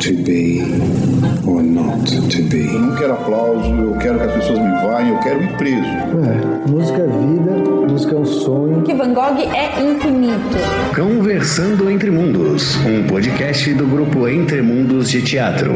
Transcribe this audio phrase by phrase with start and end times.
[0.00, 0.60] to be
[1.46, 2.74] or not to be.
[2.74, 5.82] Eu não quero aplauso, eu quero que as pessoas me vaiam, eu quero ir preso.
[5.82, 8.82] É, música é vida, música é um sonho.
[8.82, 10.56] Que Van Gogh é infinito.
[10.94, 15.72] Conversando Entre Mundos, um podcast do grupo Entre Mundos de Teatro.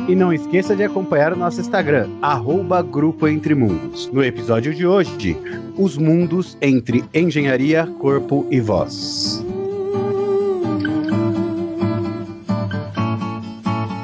[0.08, 4.10] E não esqueça de acompanhar o nosso Instagram, arroba Grupo Entre Mundos.
[4.10, 5.36] No episódio de hoje,
[5.76, 9.44] os mundos entre engenharia, corpo e voz.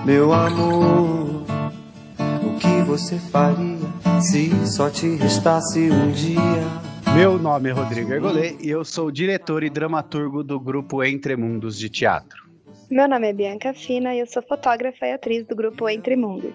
[0.07, 1.43] Meu amor,
[2.45, 3.77] o que você faria
[4.21, 6.63] se só te restasse um dia?
[7.13, 11.77] Meu nome é Rodrigo Ergolê e eu sou diretor e dramaturgo do grupo Entre Mundos
[11.77, 12.47] de Teatro.
[12.89, 16.55] Meu nome é Bianca Fina e eu sou fotógrafa e atriz do grupo Entre Mundos.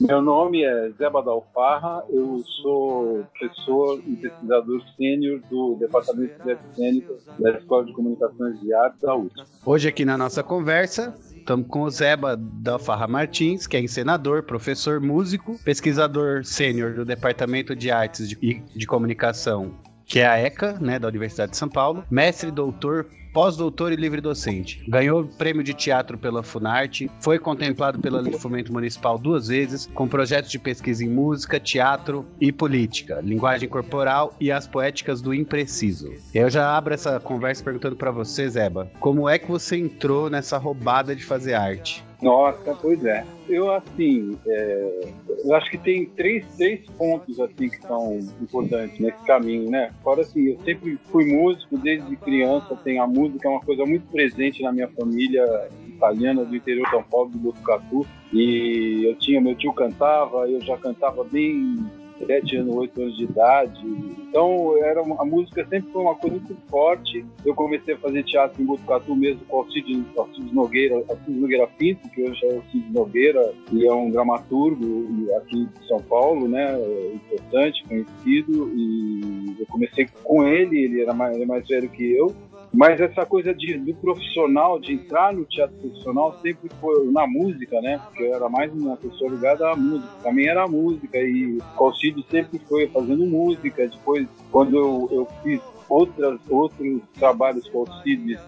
[0.00, 6.74] Meu nome é Zé Badalfarra, eu sou professor e pesquisador sênior do Departamento de Artes
[6.74, 9.42] Cênicas da Escola de Comunicações de Artes da USP.
[9.66, 14.42] Hoje aqui na nossa conversa, estamos com o Zeba da Farra Martins, que é encenador,
[14.42, 19.74] professor, músico, pesquisador sênior do Departamento de Artes de, de Comunicação,
[20.06, 24.20] que é a ECA, né, da Universidade de São Paulo, mestre, doutor, pós-doutor e livre
[24.20, 24.82] docente.
[24.88, 30.50] Ganhou prêmio de teatro pela Funarte, foi contemplado pela Fomento Municipal duas vezes, com projetos
[30.50, 36.12] de pesquisa em música, teatro e política, linguagem corporal e as poéticas do impreciso.
[36.34, 40.58] Eu já abro essa conversa perguntando para você, Zeba, como é que você entrou nessa
[40.58, 42.04] roubada de fazer arte?
[42.22, 43.24] Nossa, pois é.
[43.48, 45.00] Eu, assim, é,
[45.44, 49.92] eu acho que tem três, três pontos, assim, que são importantes nesse caminho, né?
[50.02, 54.06] Fora, assim, eu sempre fui músico desde criança, tem a música é uma coisa muito
[54.10, 58.06] presente na minha família italiana do interior de São Paulo, do Botucatu.
[58.32, 61.78] E eu tinha, meu tio cantava, eu já cantava bem
[62.26, 63.80] sete anos, oito anos de idade.
[64.28, 67.24] Então, era uma, a música sempre foi uma coisa muito forte.
[67.44, 72.08] Eu comecei a fazer teatro em Botucatu mesmo com Alcides, Alcides Nogueira, Alcides Nogueira Pinto,
[72.10, 76.78] que hoje é o Alcides Nogueira, e é um dramaturgo aqui de São Paulo, né,
[77.14, 82.12] importante, conhecido, e eu comecei com ele, ele era mais, ele é mais velho que
[82.12, 82.34] eu,
[82.72, 87.80] mas essa coisa de, do profissional, de entrar no teatro profissional, sempre foi na música,
[87.80, 88.00] né?
[88.04, 90.08] Porque eu era mais uma pessoa ligada à música.
[90.22, 93.88] Também era música e o Calcido sempre foi fazendo música.
[93.88, 97.84] Depois, quando eu, eu fiz outras, outros trabalhos com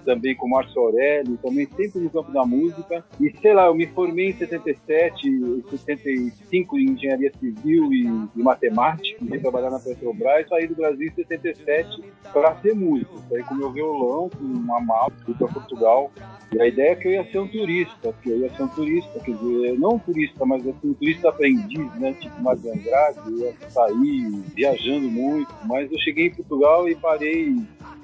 [0.05, 3.05] também com Márcio Aurélio, também sempre no campo da música.
[3.21, 9.19] E sei lá, eu me formei em 77, 75 em engenharia civil e, e matemática,
[9.27, 13.21] fui trabalhar na Petrobras, saí do Brasil em 77 para ser músico.
[13.29, 16.13] Saí com meu violão, com uma mala, fui para Portugal.
[16.53, 18.69] E a ideia é que eu ia ser um turista, que eu ia ser um
[18.69, 22.13] turista, quer dizer, não um turista, mas assim, um turista aprendiz, né?
[22.21, 25.53] Tipo Mário Andrade, eu ia sair viajando muito.
[25.65, 27.32] Mas eu cheguei em Portugal e parei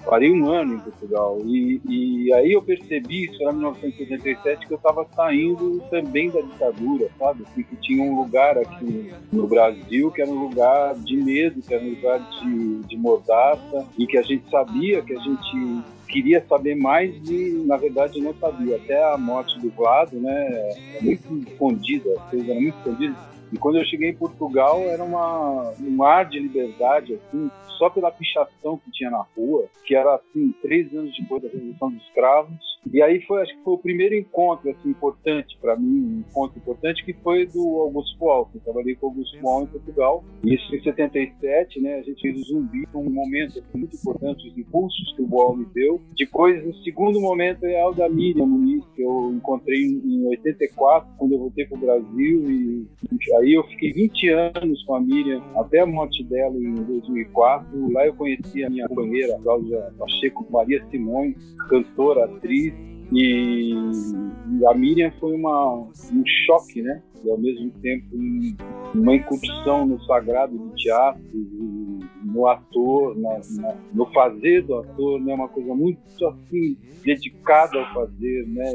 [0.05, 1.39] parei um ano em Portugal.
[1.45, 6.41] E, e aí eu percebi isso era em 1987 que eu estava saindo também da
[6.41, 7.45] ditadura sabe?
[7.47, 11.75] Assim, que tinha um lugar aqui no Brasil que era um lugar de medo que
[11.75, 16.43] era um lugar de, de mordaça e que a gente sabia que a gente queria
[16.49, 18.77] saber mais e na verdade não sabia.
[18.77, 20.49] Até a morte do Vlado né
[20.95, 25.03] é muito escondida as coisas eram muito escondidas e quando eu cheguei em Portugal, era
[25.03, 30.17] uma, um ar de liberdade, assim, só pela pichação que tinha na rua, que era,
[30.17, 32.79] assim, três anos depois da Revolução dos Escravos.
[32.93, 36.59] E aí foi, acho que foi o primeiro encontro, assim, importante para mim, um encontro
[36.59, 38.51] importante, que foi do Augusto Boal.
[38.55, 40.25] Eu trabalhei com o Augusto Boal em Portugal.
[40.45, 44.59] Isso em 77, né, a gente fez o Zumbi, um momento assim, muito importante, os
[44.59, 46.01] impulsos que o Boal me deu.
[46.17, 51.33] Depois, o segundo momento é a da Miriam Muniz, que eu encontrei em 84, quando
[51.33, 55.43] eu voltei para o Brasil, e, e Aí eu fiquei 20 anos com a Miriam,
[55.57, 57.93] até a morte dela em 2004.
[57.93, 61.37] Lá eu conheci a minha companheira, Cláudia Pacheco, Maria Simões,
[61.69, 62.75] cantora, atriz.
[63.13, 63.75] E,
[64.69, 67.03] a Miriam foi uma, um choque, né?
[67.25, 68.57] E ao mesmo tempo um,
[68.95, 71.23] uma incursão no sagrado do teatro,
[72.33, 75.35] no ator, na, na, no fazer do ator, né?
[75.35, 78.73] Uma coisa muito assim dedicada ao fazer, né?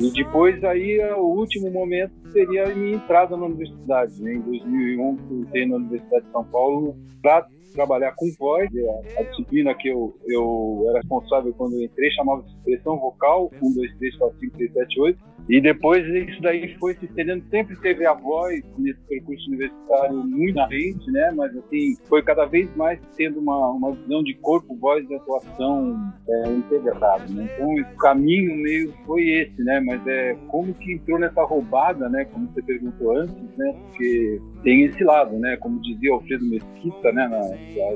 [0.00, 4.34] E, e depois aí o último momento seria a minha entrada na universidade, né?
[4.34, 8.68] Em 2001 eu entrei na Universidade de São Paulo para trabalhar com voz.
[8.74, 13.74] A, a, disciplina que eu, eu era responsável quando eu entrei chamava-se expressão vocal, 1,
[13.74, 15.32] 2, 3, 4, 5, 6, 7, 8.
[15.48, 20.54] E depois isso daí foi se estendendo, sempre teve a voz nesse percurso universitário muito
[20.54, 21.32] na né?
[21.34, 26.12] Mas assim, foi cada vez mais tendo uma, uma visão de corpo, voz e atuação
[26.28, 27.48] é, integrado, né?
[27.54, 29.80] Então o caminho meio foi esse, né?
[29.80, 32.24] Mas é como que entrou nessa roubada, né?
[32.26, 33.74] Como você perguntou antes, né?
[33.88, 35.56] Porque tem esse lado, né?
[35.56, 37.26] Como dizia Alfredo Mesquita, né?
[37.26, 37.40] Na,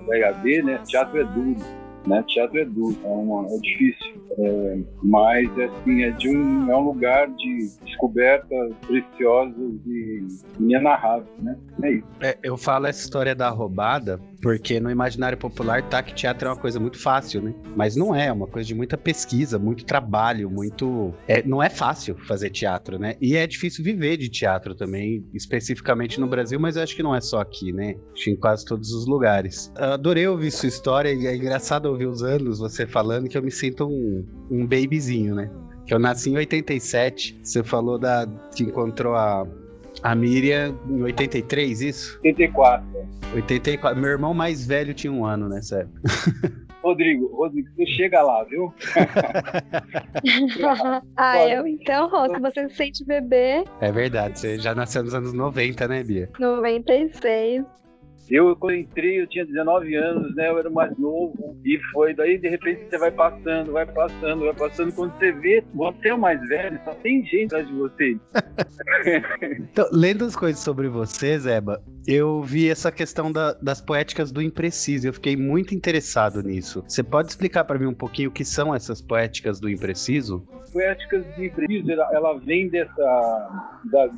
[0.07, 0.81] da EAD, né?
[0.87, 1.57] Teatro é duro
[2.07, 2.25] né?
[2.29, 6.85] Teatro é duro, é, uma, é difícil, é, mas assim é de um é um
[6.85, 10.27] lugar de descobertas preciosas e
[10.59, 11.57] inenarráveis, né?
[11.83, 12.07] É isso.
[12.21, 16.51] É, eu falo essa história da roubada porque no imaginário popular tá que teatro é
[16.53, 17.55] uma coisa muito fácil, né?
[17.75, 21.69] Mas não é, é uma coisa de muita pesquisa, muito trabalho, muito é, não é
[21.69, 23.17] fácil fazer teatro, né?
[23.21, 27.15] E é difícil viver de teatro também, especificamente no Brasil, mas eu acho que não
[27.15, 27.95] é só aqui, né?
[28.13, 29.73] Acho em quase todos os lugares.
[29.77, 33.51] Adorei ouvir sua história e é engraçado ouvir os anos você falando que eu me
[33.51, 35.51] sinto um, um babyzinho, né?
[35.87, 37.41] Que eu nasci em 87.
[37.43, 39.47] Você falou da que encontrou a,
[40.03, 42.19] a Miriam em 83, isso?
[42.25, 42.87] 84.
[43.35, 44.01] 84.
[44.01, 46.01] Meu irmão mais velho tinha um ano nessa época.
[46.83, 48.73] Rodrigo, Rodrigo, você chega lá, viu?
[51.17, 53.65] ah, eu então, Rosa, você se sente bebê.
[53.81, 56.31] É verdade, você já nasceu nos anos 90, né, Bia?
[56.39, 57.65] 96.
[58.29, 60.49] Eu, quando entrei, eu tinha 19 anos, né?
[60.49, 61.57] Eu era mais novo.
[61.65, 64.93] E foi daí, de repente, você vai passando, vai passando, vai passando.
[64.93, 68.17] Quando você vê, você é o mais velho, só tem gente atrás de você.
[69.61, 74.41] então, lendo as coisas sobre você, Zeba, eu vi essa questão da, das poéticas do
[74.41, 75.09] impreciso.
[75.09, 76.85] Eu fiquei muito interessado nisso.
[76.87, 80.47] Você pode explicar para mim um pouquinho o que são essas poéticas do impreciso?
[80.73, 82.95] Poéticas do impreciso, ela, ela vem dessa.
[83.85, 84.11] Da,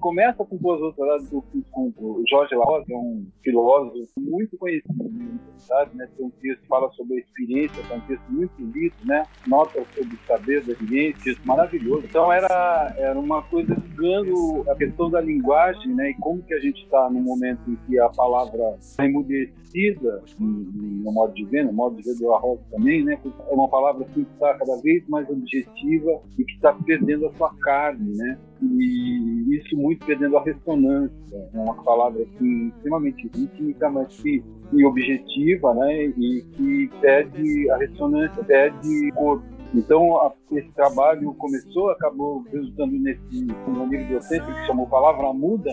[0.00, 5.04] começa com o doutorado do com, o Jorge Laos, é um filósofo muito conhecido na
[5.04, 6.08] universidade, né?
[6.16, 9.24] Tem um texto que fala sobre a experiência, é um texto muito lindo, né?
[9.46, 12.06] Nota sobre o saber da experiência, maravilhoso.
[12.06, 16.10] Então era, era uma coisa ligando a questão da linguagem, né?
[16.10, 21.12] E como que a gente está num momento em que a palavra é emudecida, no
[21.12, 23.18] modo de ver, no modo de ver do Arroz também, né?
[23.24, 27.34] É uma palavra assim, que está cada vez mais objetiva e que está perdendo a
[27.34, 28.38] sua carne, né?
[28.62, 31.48] E isso muito perdendo a ressonância.
[31.54, 34.42] É uma palavra assim, extremamente rítmica, mas que
[34.72, 36.04] e objetiva, né?
[36.06, 39.57] E que pede a ressonância, pede corpo.
[39.74, 45.70] Então, a, esse trabalho começou, acabou resultando nesse livro docente que chamou Palavra Muda,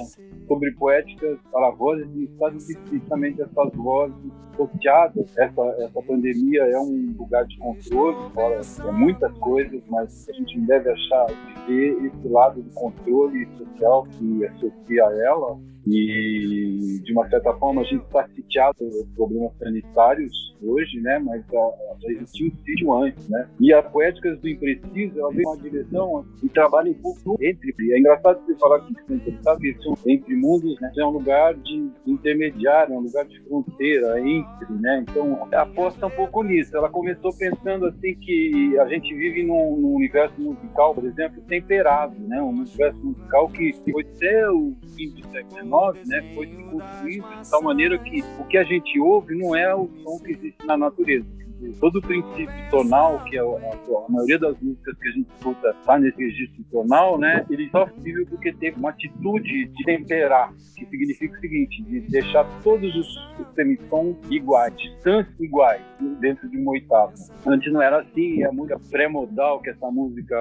[0.48, 2.58] sobre poéticas para vozes e estado
[2.92, 4.16] justamente essas vozes
[4.56, 5.38] sorteadas.
[5.38, 10.60] Essa, essa pandemia é um lugar de controle, fora é muitas coisas, mas a gente
[10.62, 17.14] deve achar de ver esse lado do controle social que associa a ela e, de
[17.14, 21.20] uma certa forma, a gente está sitiado por problemas sanitários hoje, né?
[21.20, 23.48] Mas já existia um sítio antes, né?
[23.60, 27.74] E a Poéticas do Impreciso, ela vem uma direção e trabalha um pouco entre...
[27.92, 29.76] É engraçado você falar que você interessado que
[30.12, 30.92] entre mundos né?
[30.98, 35.06] é um lugar de intermediário, é um lugar de fronteira entre, né?
[35.08, 36.76] Então, aposta um pouco nisso.
[36.76, 42.16] Ela começou pensando assim que a gente vive num, num universo musical, por exemplo, temperado,
[42.20, 42.42] né?
[42.42, 45.66] Um universo musical que foi até o fim do século
[46.06, 49.90] né, foi se de tal maneira que o que a gente ouve não é o
[50.04, 51.45] som que existe na natureza
[51.80, 56.00] todo o princípio tonal, que é a, maioria das músicas que a gente escuta está
[56.00, 57.46] nesse registro tonal, né?
[57.50, 62.46] Ele só é porque teve uma atitude de temperar, que significa o seguinte, de deixar
[62.64, 63.08] todos os,
[63.40, 65.82] os semissons iguais, distâncias iguais,
[66.20, 67.14] dentro de uma oitava.
[67.46, 70.36] Antes não era assim, a música pré-modal, que é essa música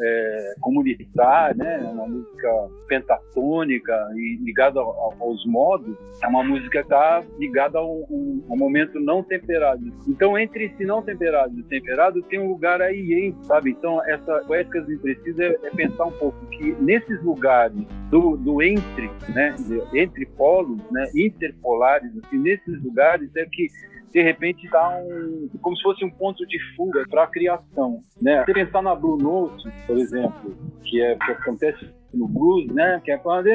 [0.00, 1.78] é, comunitária, né?
[1.92, 8.44] Uma música pentatônica e ligada aos modos, é uma música que está ligada a um,
[8.48, 9.80] a um momento não temperado.
[10.08, 13.70] Então, entre esse não temperado e temperado tem um lugar aí, hein, sabe?
[13.70, 17.76] Então, essa poética imprecisa é, é pensar um pouco que nesses lugares
[18.10, 19.54] do, do entre, né,
[19.94, 23.66] entre polos, né, interpolares, assim, nesses lugares é que
[24.12, 28.44] de repente dá um como se fosse um ponto de fuga para a criação, né?
[28.44, 33.00] Você pensar na Blue Note, por exemplo, que é que acontece no blues, né?
[33.04, 33.46] Que é quando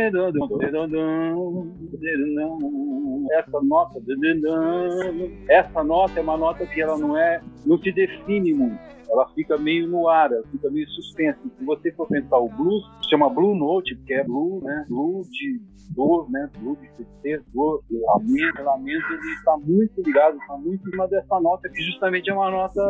[3.31, 4.01] essa nota,
[5.49, 8.79] essa nota é uma nota que ela não é, não se define muito.
[9.09, 11.39] Ela fica meio no ar, ela fica meio suspensa.
[11.57, 14.85] Se você for pensar o blues, chama blue note, porque é blue, né?
[14.89, 15.61] Blue de
[15.95, 16.49] dor, né?
[16.57, 21.39] Blue de tristeza, dor, lamento, lamento, ele está muito ligado, está muito em cima dessa
[21.39, 22.81] nota que justamente é uma nota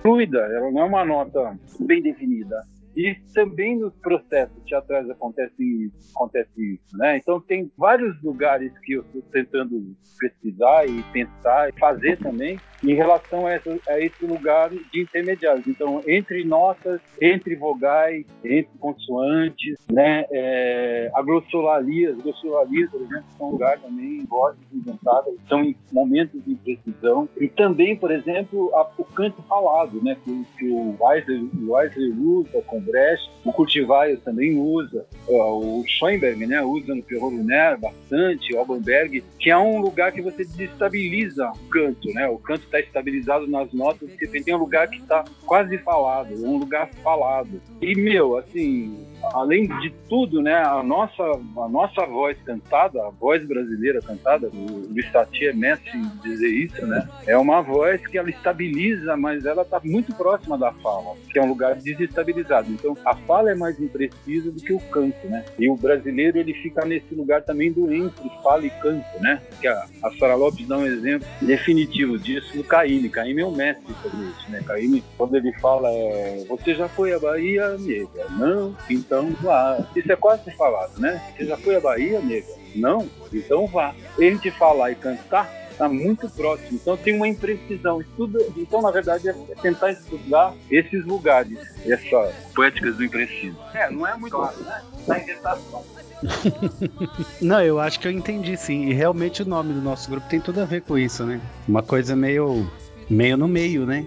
[0.00, 2.56] fluida, ela não é uma nota bem definida.
[2.96, 7.16] E também nos processos teatrais acontece acontece isso, né?
[7.16, 12.94] Então tem vários lugares que eu estou tentando pesquisar e pensar e fazer também em
[12.94, 15.66] relação a, essa, a esse lugar de intermediários.
[15.66, 20.24] Então, entre notas, entre vogais, entre consoantes, né?
[20.30, 26.52] É, a glossolalias, glossolalias, por exemplo, são um lugar também, vozes inventadas, são momentos de
[26.52, 27.28] imprecisão.
[27.40, 30.16] E também, por exemplo, a, o canto falado, né?
[30.24, 36.46] Que, que o Weiser, o Weiser usa com Brecht, o Cultivaio também usa, o Schoenberg,
[36.46, 36.62] né?
[36.62, 41.68] Usa no Pierrot Lunaire bastante, o Albanberg, que é um lugar que você desestabiliza o
[41.68, 42.28] canto, né?
[42.28, 46.58] O canto está estabilizado nas notas, repente tem um lugar que está quase falado, um
[46.58, 47.60] lugar falado.
[47.80, 48.96] E, meu, assim,
[49.34, 54.88] além de tudo, né, a nossa, a nossa voz cantada, a voz brasileira cantada, o
[54.90, 59.44] Luiz Tati é mestre em dizer isso, né, é uma voz que ela estabiliza, mas
[59.44, 62.70] ela está muito próxima da fala, que é um lugar desestabilizado.
[62.70, 66.54] Então, a fala é mais imprecisa do que o canto, né, e o brasileiro, ele
[66.54, 70.66] fica nesse lugar também do entre fala e canto, né, que a, a Sara Lopes
[70.66, 73.08] dá um exemplo definitivo disso no Caíme.
[73.08, 77.12] Caíme é um mestre sobre isso, né, Caíme, quando ele fala, é, você já foi
[77.12, 78.26] à Bahia, nega?
[78.38, 79.86] Não, então vá.
[79.94, 81.22] Isso é quase falado, né?
[81.36, 82.54] Você já foi à Bahia, nega?
[82.74, 83.08] Não?
[83.32, 83.94] Então vá.
[84.18, 86.78] Entre falar e cantar, está muito próximo.
[86.80, 88.00] Então tem uma imprecisão.
[88.00, 93.56] Estudo, então, na verdade, é tentar estudar esses lugares, essas poéticas do impreciso.
[93.74, 94.82] É, não é muito claro, né?
[95.06, 95.84] Na inventação.
[97.42, 98.88] Não, eu acho que eu entendi sim.
[98.88, 101.40] E realmente o nome do nosso grupo tem tudo a ver com isso, né?
[101.66, 102.70] Uma coisa meio,
[103.10, 104.06] meio no meio, né?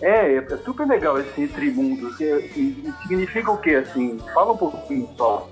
[0.00, 2.16] É, é super legal esse Entre Mundos.
[3.02, 4.18] significa o quê, assim?
[4.34, 5.48] Fala um pouquinho só.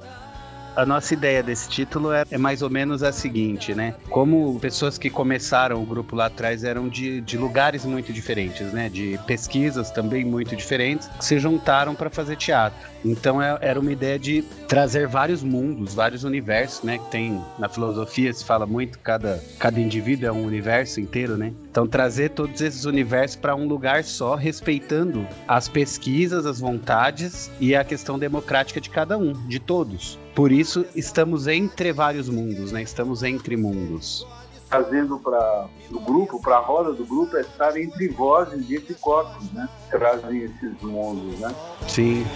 [0.77, 3.95] A nossa ideia desse título é, é, mais ou menos a seguinte, né?
[4.11, 8.89] Como pessoas que começaram o grupo lá atrás eram de, de lugares muito diferentes, né?
[8.89, 12.89] De pesquisas também muito diferentes, se juntaram para fazer teatro.
[13.05, 16.99] Então é, era uma ideia de trazer vários mundos, vários universos, né?
[16.99, 21.53] Que tem na filosofia se fala muito, cada, cada indivíduo é um universo inteiro, né?
[21.71, 27.77] Então trazer todos esses universos para um lugar só, respeitando as pesquisas, as vontades e
[27.77, 30.19] a questão democrática de cada um, de todos.
[30.35, 32.83] Por isso, estamos entre vários mundos, né?
[32.83, 34.27] Estamos entre mundos.
[34.69, 38.95] Trazendo para o grupo, para a roda do grupo, é estar entre vozes e entre
[38.95, 39.69] corpos, né?
[39.91, 41.55] Trazem esses mundos, né?
[41.87, 42.27] Sim.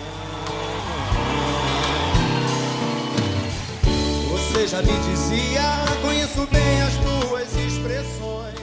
[4.31, 5.63] Você já me dizia,
[6.01, 8.58] conheço bem as tuas expressões.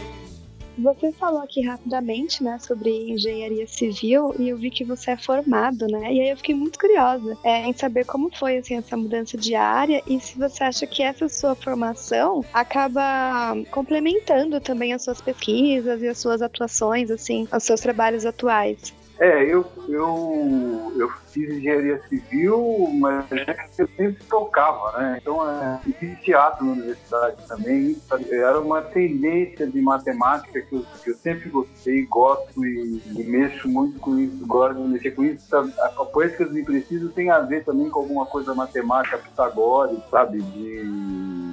[0.77, 5.87] Você falou aqui rapidamente, né, sobre engenharia civil e eu vi que você é formado,
[5.87, 6.13] né?
[6.13, 9.55] E aí eu fiquei muito curiosa é, em saber como foi assim essa mudança de
[9.55, 16.01] área e se você acha que essa sua formação acaba complementando também as suas pesquisas
[16.01, 18.93] e as suas atuações, assim, os seus trabalhos atuais.
[19.17, 23.25] É, eu, eu, eu fiz engenharia civil, mas
[23.77, 25.19] eu sempre tocava, né?
[25.21, 27.95] Então, é, fiz teatro na universidade também.
[28.29, 33.69] Era uma tendência de matemática que eu, que eu sempre gostei, gosto e, e, mexo
[33.69, 35.55] muito com isso, gosto de mexer com isso.
[35.55, 40.41] A, a poética do impreciso tem a ver também com alguma coisa matemática pitagórica, sabe?
[40.41, 41.45] De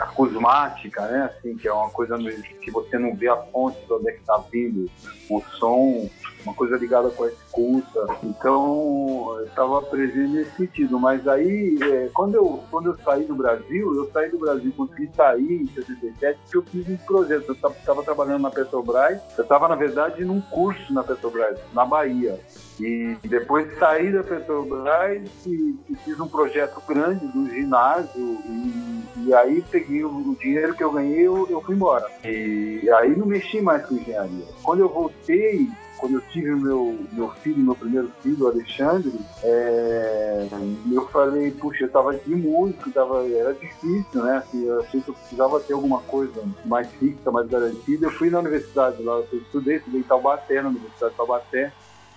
[0.00, 1.30] acusmática, né?
[1.32, 2.18] Assim, que é uma coisa
[2.60, 4.90] que você não vê a fonte de onde é que está vindo
[5.30, 6.08] o som
[6.46, 8.06] uma coisa ligada com a escuta.
[8.22, 10.98] Então, eu estava presente nesse sentido.
[10.98, 15.10] Mas aí, é, quando, eu, quando eu saí do Brasil, eu saí do Brasil, consegui
[15.14, 17.48] sair em 77, porque eu fiz um projeto.
[17.48, 22.38] Eu estava trabalhando na Petrobras, eu estava, na verdade, num curso na Petrobras, na Bahia.
[22.78, 29.34] E depois saí da Petrobras e, e fiz um projeto grande do ginásio e, e
[29.34, 32.06] aí peguei o, o, dinheiro que eu ganhei eu, eu fui embora.
[32.22, 34.44] E aí não mexi mais com engenharia.
[34.62, 39.12] Quando eu voltei, quando eu tive meu, meu filho, meu primeiro filho, o Alexandre,
[39.42, 40.48] é,
[40.92, 44.38] eu falei, puxa, eu tava de músico, tava, era difícil, né?
[44.38, 48.06] Assim, eu achei que eu precisava ter alguma coisa mais fixa, mais garantida.
[48.06, 51.72] Eu fui na universidade lá, eu estudei, estudei em Taubaté, na Universidade de Taubaté,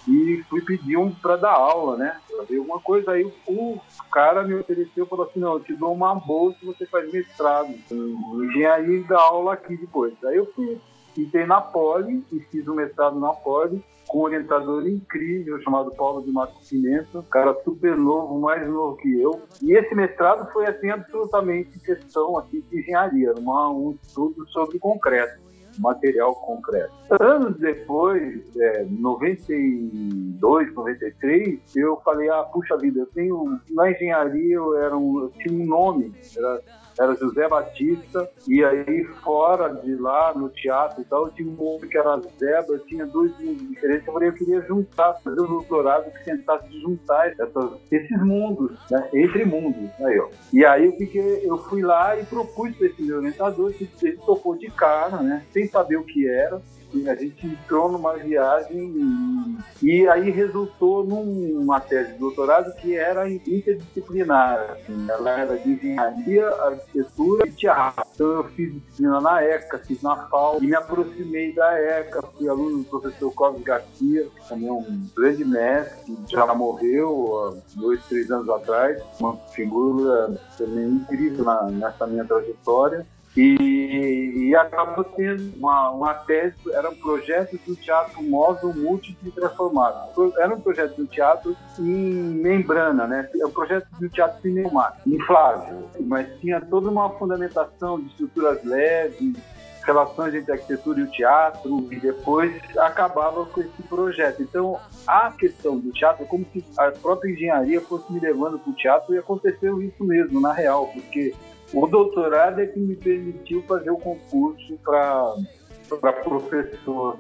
[0.07, 2.19] e fui pedir um para dar aula, né?
[2.29, 3.11] Pra ver alguma coisa.
[3.11, 3.79] Aí o
[4.11, 8.93] cara me ofereceu, falou assim, não, eu te dou uma bolsa você faz mestrado em
[8.93, 10.13] e dá aula aqui depois.
[10.23, 10.79] Aí eu fui
[11.23, 16.23] entrei na Poli e fiz o mestrado na Poli com um orientador incrível chamado Paulo
[16.23, 19.39] de Mato Pimenta, um cara super novo, mais novo que eu.
[19.61, 25.49] E esse mestrado foi assim absolutamente questão assim, de engenharia, uma, um estudo sobre concreto
[25.77, 26.91] material concreto.
[27.21, 34.77] Anos depois, é, 92, 93, eu falei, ah, puxa vida, eu tenho, na engenharia eu,
[34.77, 36.61] era um, eu tinha um nome, era
[36.99, 41.59] era José Batista, e aí fora de lá, no teatro e tal, eu tinha um
[41.61, 46.11] outro que era Zeba, tinha dois diferentes, eu falei, eu queria juntar, fazer um doutorado
[46.11, 50.27] que tentasse juntar essas, esses mundos, né, entre mundos, aí, ó.
[50.51, 54.57] E aí eu, fiquei, eu fui lá e propus para esse meu orientador, ele topou
[54.57, 56.61] de cara, né, sem saber o que era,
[57.07, 63.29] a gente entrou numa viagem e, e, aí resultou numa tese de doutorado que era
[63.29, 64.71] interdisciplinar.
[64.71, 68.03] Assim, ela era de engenharia, arquitetura e teatro.
[68.13, 72.21] Então eu fiz disciplina na ECA, fiz na FAO e me aproximei da ECA.
[72.21, 78.03] Fui aluno do professor Cosme Garcia, também é um grande mestre, já morreu há dois,
[78.05, 79.01] três anos atrás.
[79.19, 83.05] Uma figura também incrível na, nessa minha trajetória.
[83.39, 90.33] E, e acabou sendo uma, uma tese, era um projeto do teatro móvel múltiplo transformado.
[90.37, 93.29] Era um projeto do teatro em membrana, né?
[93.39, 99.37] É um projeto do teatro pneumático, inflável, mas tinha toda uma fundamentação de estruturas leves,
[99.85, 104.43] relações entre a arquitetura e o teatro, e depois acabava com esse projeto.
[104.43, 104.77] Então,
[105.07, 108.75] a questão do teatro é como se a própria engenharia fosse me levando para o
[108.75, 111.33] teatro e aconteceu isso mesmo, na real, porque
[111.73, 117.17] o doutorado é que me permitiu fazer o concurso para professor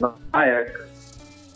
[0.00, 0.93] na ECA.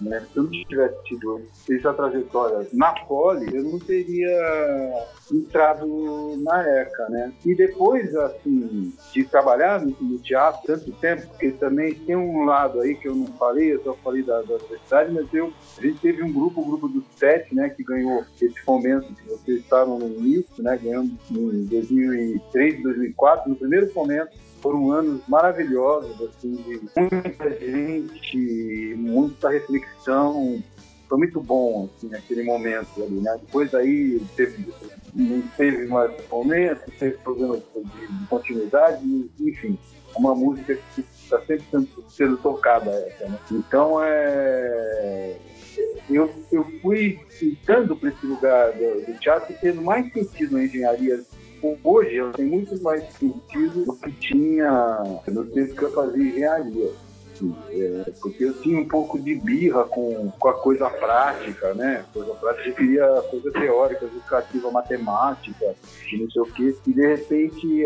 [0.00, 0.24] Né?
[0.32, 7.08] Se eu não tivesse tido essa trajetória na Poli, eu não teria entrado na ECA,
[7.08, 7.32] né?
[7.44, 12.80] E depois, assim, de trabalhar no, no, teatro tanto tempo, porque também tem um lado
[12.80, 16.00] aí que eu não falei, eu só falei da, da universidade, mas eu, a gente
[16.00, 19.98] teve um grupo, o grupo dos sete, né, que ganhou esse fomento que vocês estavam
[19.98, 26.80] no início, né, ganhamos em 2003, 2004, no primeiro fomento, foram anos maravilhosos, assim, de
[26.96, 30.62] muita gente, muita reflexão.
[31.08, 33.38] Foi muito bom, assim, naquele momento ali, né?
[33.40, 34.72] Depois aí teve,
[35.56, 39.78] teve mais momentos, teve problemas de, continuidade, enfim.
[40.16, 43.38] Uma música que está sempre sendo, tocada essa, né?
[43.50, 45.36] Então, é...
[46.10, 51.22] Eu, eu fui ficando para esse lugar do, do teatro tendo mais sentido na engenharia
[51.82, 56.90] hoje tenho muito mais sentido do que tinha no tempo que eu fazia engenharia.
[57.70, 62.04] É, porque eu tinha um pouco de birra com, com a coisa prática, né?
[62.12, 65.74] Coisa prática, eu queria coisa teórica, educativa, matemática,
[66.12, 66.76] não sei o quê.
[66.86, 67.84] E de repente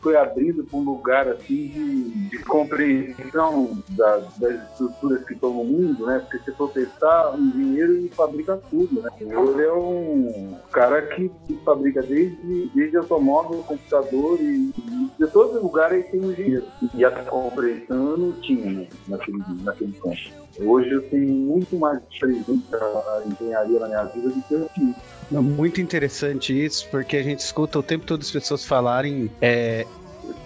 [0.00, 5.64] foi abrindo para um lugar assim de, de compreensão da, das estruturas que estão no
[5.64, 6.18] mundo, né?
[6.20, 9.10] Porque se for pensar, o engenheiro fabrica tudo, né?
[9.20, 15.62] Ele é um cara que, que fabrica desde, desde automóvel, computador e, e de todo
[15.62, 16.64] lugar ele tem um engenheiro.
[16.94, 18.86] E a compreensão não tinha, né?
[19.06, 20.18] naquele, naquele campo.
[20.60, 24.94] Hoje eu tenho muito mais presente a engenharia na minha vida do que eu tinha.
[25.30, 29.86] Muito interessante isso, porque a gente escuta o tempo todo as pessoas falarem é,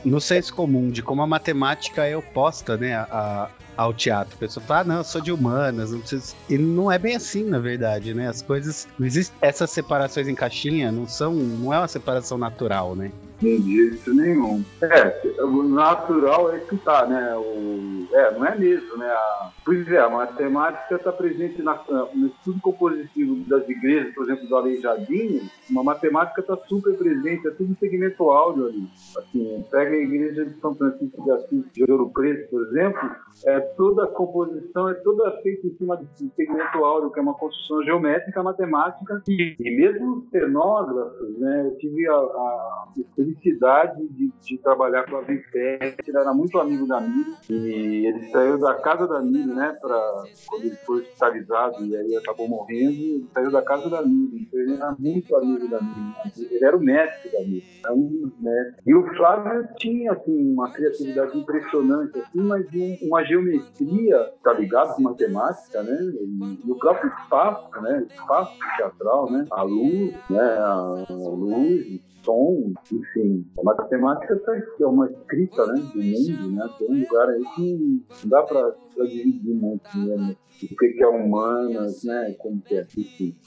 [0.04, 4.34] no senso comum de como a matemática é oposta né, a, ao teatro.
[4.36, 6.34] A pessoa fala, ah, não, eu sou de humanas, não preciso.
[6.48, 8.28] E não é bem assim, na verdade, né?
[8.28, 8.88] As coisas.
[8.98, 11.34] Não existe, essas separações em caixinha não são.
[11.34, 13.10] não é uma separação natural, né?
[13.42, 14.64] De jeito nenhum.
[14.80, 17.34] É, o natural é que tá, né?
[17.36, 19.08] O, é, não é mesmo, né?
[19.08, 21.74] A, pois é, a matemática está presente na,
[22.14, 27.50] no estudo compositivo das igrejas, por exemplo, do Aleijadinho, uma matemática está super presente, é
[27.50, 28.86] tudo segmento áudio ali.
[29.18, 33.10] Assim, pega a igreja de São Francisco de Assis de Ouro Preto, por exemplo,
[33.44, 37.34] é toda a composição é toda feita em cima de segmento áureo, que é uma
[37.34, 41.66] construção geométrica, matemática, e, e mesmo os cenógrafos, né?
[41.66, 42.88] Eu tive a, a
[43.34, 48.30] felicidade de, de trabalhar com a Vicente, ele era muito amigo da Miri, e ele
[48.30, 52.92] saiu da casa da Miri, né, pra, quando ele foi hospitalizado e aí acabou morrendo,
[52.92, 56.76] ele saiu da casa da Miri, então ele era muito amigo da Miri, ele era
[56.76, 58.76] o mestre da Miri, era um dos mestres.
[58.86, 64.94] E o Flávio tinha, assim, uma criatividade impressionante, assim, mas um, uma geometria, tá ligado
[64.96, 70.40] com matemática, né, e, e, o próprio espaço, né, espaço teatral, né, a luz, né,
[70.40, 73.21] a, a luz, som, enfim.
[73.58, 76.70] A matemática tá, é uma escrita né, do mundo, né?
[76.78, 80.36] Tem um lugar aí que não dá para muito
[80.70, 82.34] o que, é humanas, né?
[82.38, 82.86] Como que é.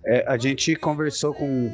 [0.06, 1.72] É, a gente conversou com,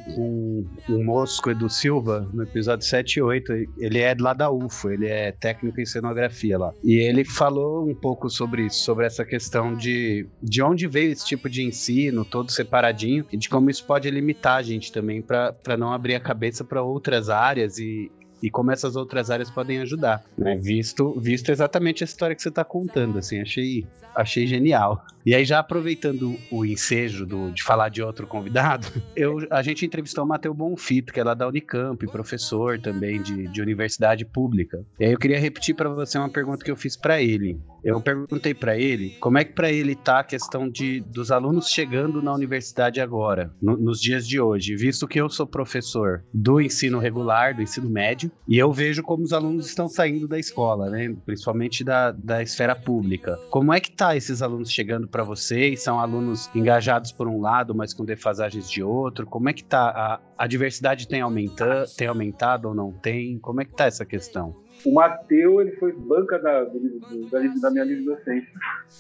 [0.90, 3.54] um o Edu Silva, no episódio 7 e 8.
[3.78, 6.74] Ele é lá da UFO, ele é técnico em cenografia lá.
[6.84, 11.26] E ele falou um pouco sobre isso, sobre essa questão de, de onde veio esse
[11.26, 15.78] tipo de ensino, todo separadinho, e de como isso pode limitar a gente também para
[15.78, 20.24] não abrir a cabeça para outras áreas e, e como essas outras áreas podem ajudar,
[20.38, 20.58] né?
[20.58, 25.06] Visto, visto exatamente a história que você está contando, assim, achei, achei genial.
[25.26, 29.86] E aí, já aproveitando o ensejo do, de falar de outro convidado, eu, a gente
[29.86, 34.84] entrevistou o Matheus Bonfito, que é lá da Unicamp, professor também de, de universidade pública.
[35.00, 37.60] E aí eu queria repetir para você uma pergunta que eu fiz para ele.
[37.84, 41.68] Eu perguntei para ele como é que para ele tá a questão de, dos alunos
[41.70, 46.62] chegando na universidade agora, no, nos dias de hoje, visto que eu sou professor do
[46.62, 50.90] ensino regular, do ensino médio, e eu vejo como os alunos estão saindo da escola,
[50.90, 51.16] né?
[51.26, 53.38] principalmente da, da esfera pública.
[53.50, 55.84] Como é que tá esses alunos chegando para vocês?
[55.84, 59.26] São alunos engajados por um lado, mas com defasagens de outro?
[59.28, 59.90] Como é que tá?
[59.90, 63.38] A, a diversidade tem, aumenta, tem aumentado ou não tem?
[63.38, 64.56] Como é que tá essa questão?
[64.86, 68.52] O Mateu, ele foi banca da, da, da, minha livre docência.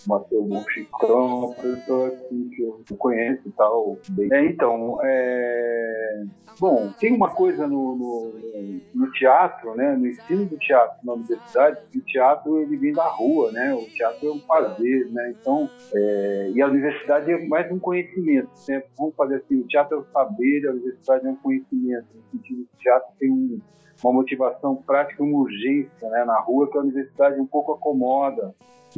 [0.05, 3.97] O Mateu Monchicão, professor assim, que eu conheço e tal.
[4.31, 6.23] É, então, é...
[6.61, 11.81] bom, tem uma coisa no, no, no, teatro, né, no ensino do teatro na universidade,
[11.91, 15.67] que o teatro ele vem da rua, né, o teatro é um fazer, né, então,
[15.91, 16.51] é...
[16.53, 18.83] e a universidade é mais um conhecimento, né?
[18.95, 22.67] vamos fazer assim, o teatro é o saber, a universidade é um conhecimento, no sentido
[22.67, 23.59] que o teatro tem um
[24.03, 28.51] uma motivação prática, uma urgência né, na rua que a universidade um pouco acomoda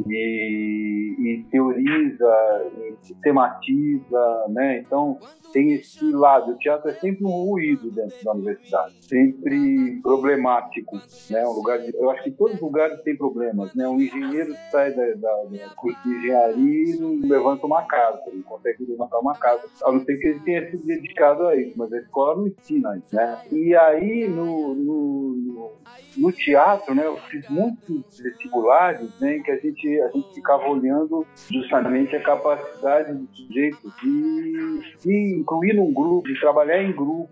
[0.06, 4.78] e, e teoriza, e sistematiza, né?
[4.78, 5.18] Então
[5.52, 6.52] tem esse lado.
[6.52, 11.46] O teatro é sempre um ruído dentro da universidade, sempre problemático, né?
[11.46, 13.86] Um lugar de, eu acho que todos os lugares têm problemas, né?
[13.86, 18.42] Um engenheiro sai da, da, da curso de engenharia e não levanta uma casa, ele
[18.42, 21.92] consegue levantar uma casa, a não ser que ele tenha se dedicado a isso, mas
[21.92, 23.38] a escola não ensina isso, né?
[23.52, 25.72] E aí no, no, no,
[26.16, 27.06] no teatro, né?
[27.06, 29.38] Eu fiz muitos vestibulares, né?
[29.38, 35.38] Que a gente gente, a gente ficava olhando justamente a capacidade do sujeito de se
[35.38, 37.28] incluir num grupo, de trabalhar em grupo,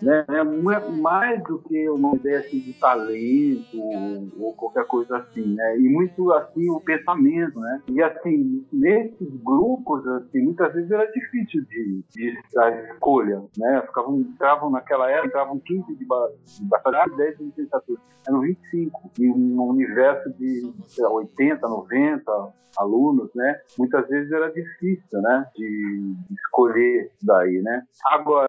[0.00, 0.24] né?
[0.28, 3.78] É mais do que uma ideia assim, de talento
[4.38, 5.78] ou qualquer coisa assim, né?
[5.78, 7.82] E muito assim o pensamento, né?
[7.88, 13.82] E assim, nesses grupos, assim, muitas vezes era difícil de, de a escolha, né?
[13.86, 16.06] Ficavam, entravam naquela época, entravam 15 de
[16.62, 18.00] bacharelado, 10 de licenciatura.
[18.26, 19.10] Eram 25.
[19.18, 23.60] E um universo de lá, 80, 90 90 alunos, né?
[23.78, 25.46] Muitas vezes era difícil, né?
[25.56, 27.82] De escolher daí, né?
[28.06, 28.46] Agora,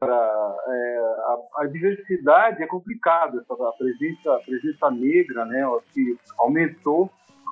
[0.68, 5.64] é, a, a, diversidade é complicada, a presença, a presença negra, né?
[5.94, 7.10] Que aumentou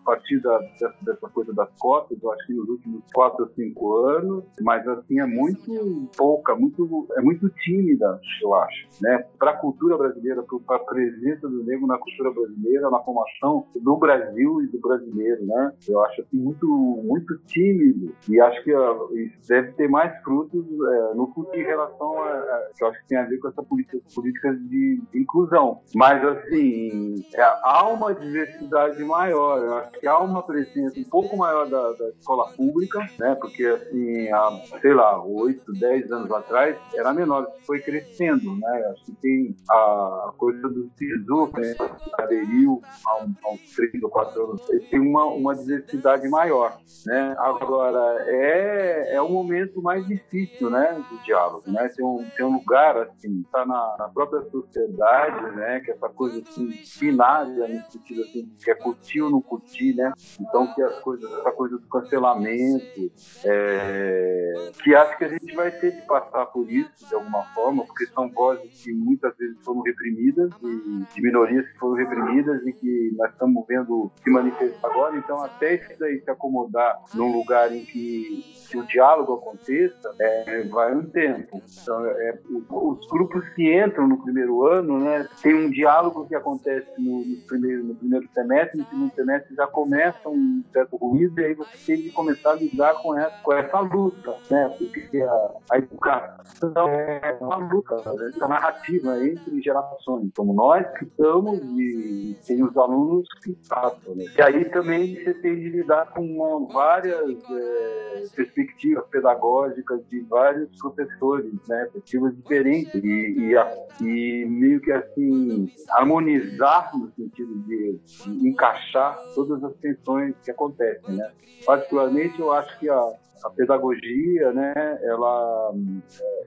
[0.08, 0.58] partir da,
[1.02, 5.20] dessa, coisa das cotas, eu acho que nos últimos quatro ou cinco anos, mas assim
[5.20, 9.26] é muito pouca, muito, é muito tímida, eu acho, né?
[9.38, 13.98] Para a cultura brasileira, para a presença do negro na cultura brasileira, na formação do
[13.98, 15.74] Brasil e do brasileiro, né?
[15.88, 20.66] Eu acho assim muito, muito tímido e acho que uh, isso deve ter mais frutos
[20.66, 23.50] é, no futuro em relação a, a, que eu acho que tem a ver com
[23.50, 25.82] essa política, políticas de, de inclusão.
[25.94, 29.60] Mas assim, é, há uma diversidade maior.
[29.60, 33.36] Eu acho que há uma presença um pouco maior da, da escola pública, né?
[33.36, 38.92] Porque assim, há, sei lá, 8, 10 anos atrás era menor, foi crescendo, né?
[38.92, 41.76] Acho que tem a coisa do SISU, né?
[42.14, 47.36] aderiu há, um, uns 3 ou 4 anos, tem uma, uma diversidade maior, né?
[47.40, 51.04] Agora, é, é o momento mais difícil, né?
[51.10, 51.90] Do diálogo, né?
[51.96, 55.80] Tem um, tem um lugar, assim, tá na, na própria sociedade, né?
[55.82, 59.77] Que é essa coisa, assim, binária, no sentido, assim, que é curtir ou não curtir,
[59.96, 60.12] né?
[60.40, 63.12] Então que as coisas, essa coisa do cancelamento,
[63.46, 67.86] é, que acho que a gente vai ter de passar por isso de alguma forma,
[67.86, 72.74] porque são vozes que muitas vezes foram reprimidas, de, de minorias que foram reprimidas e
[72.74, 75.18] que nós estamos vendo se manifestar agora.
[75.18, 80.94] Então até isso daí se acomodar num lugar em que, o diálogo aconteça, é, vai
[80.94, 81.62] um tempo.
[81.82, 82.38] Então, é,
[82.70, 87.38] os grupos que entram no primeiro ano, né, tem um diálogo que acontece no, no
[87.48, 91.78] primeiro, no primeiro semestre, no segundo semestre já começa um certo ruído e aí você
[91.86, 94.76] tem que começar a lidar com essa, com essa luta, né?
[94.78, 98.32] Porque a, a educação é uma luta, né?
[98.38, 104.16] uma narrativa entre gerações, como nós que estamos e tem os alunos que passam.
[104.16, 104.26] Né?
[104.38, 111.54] E aí também você tem de lidar com várias é, perspectivas pedagógicas de vários professores,
[111.68, 111.88] né?
[111.94, 113.54] Perspectivas diferentes e,
[114.02, 120.52] e, e meio que assim harmonizar no sentido de, de encaixar todas as tensões que
[120.52, 121.32] acontecem, né?
[121.66, 124.74] Particularmente, eu acho que a, a pedagogia, né,
[125.04, 125.74] ela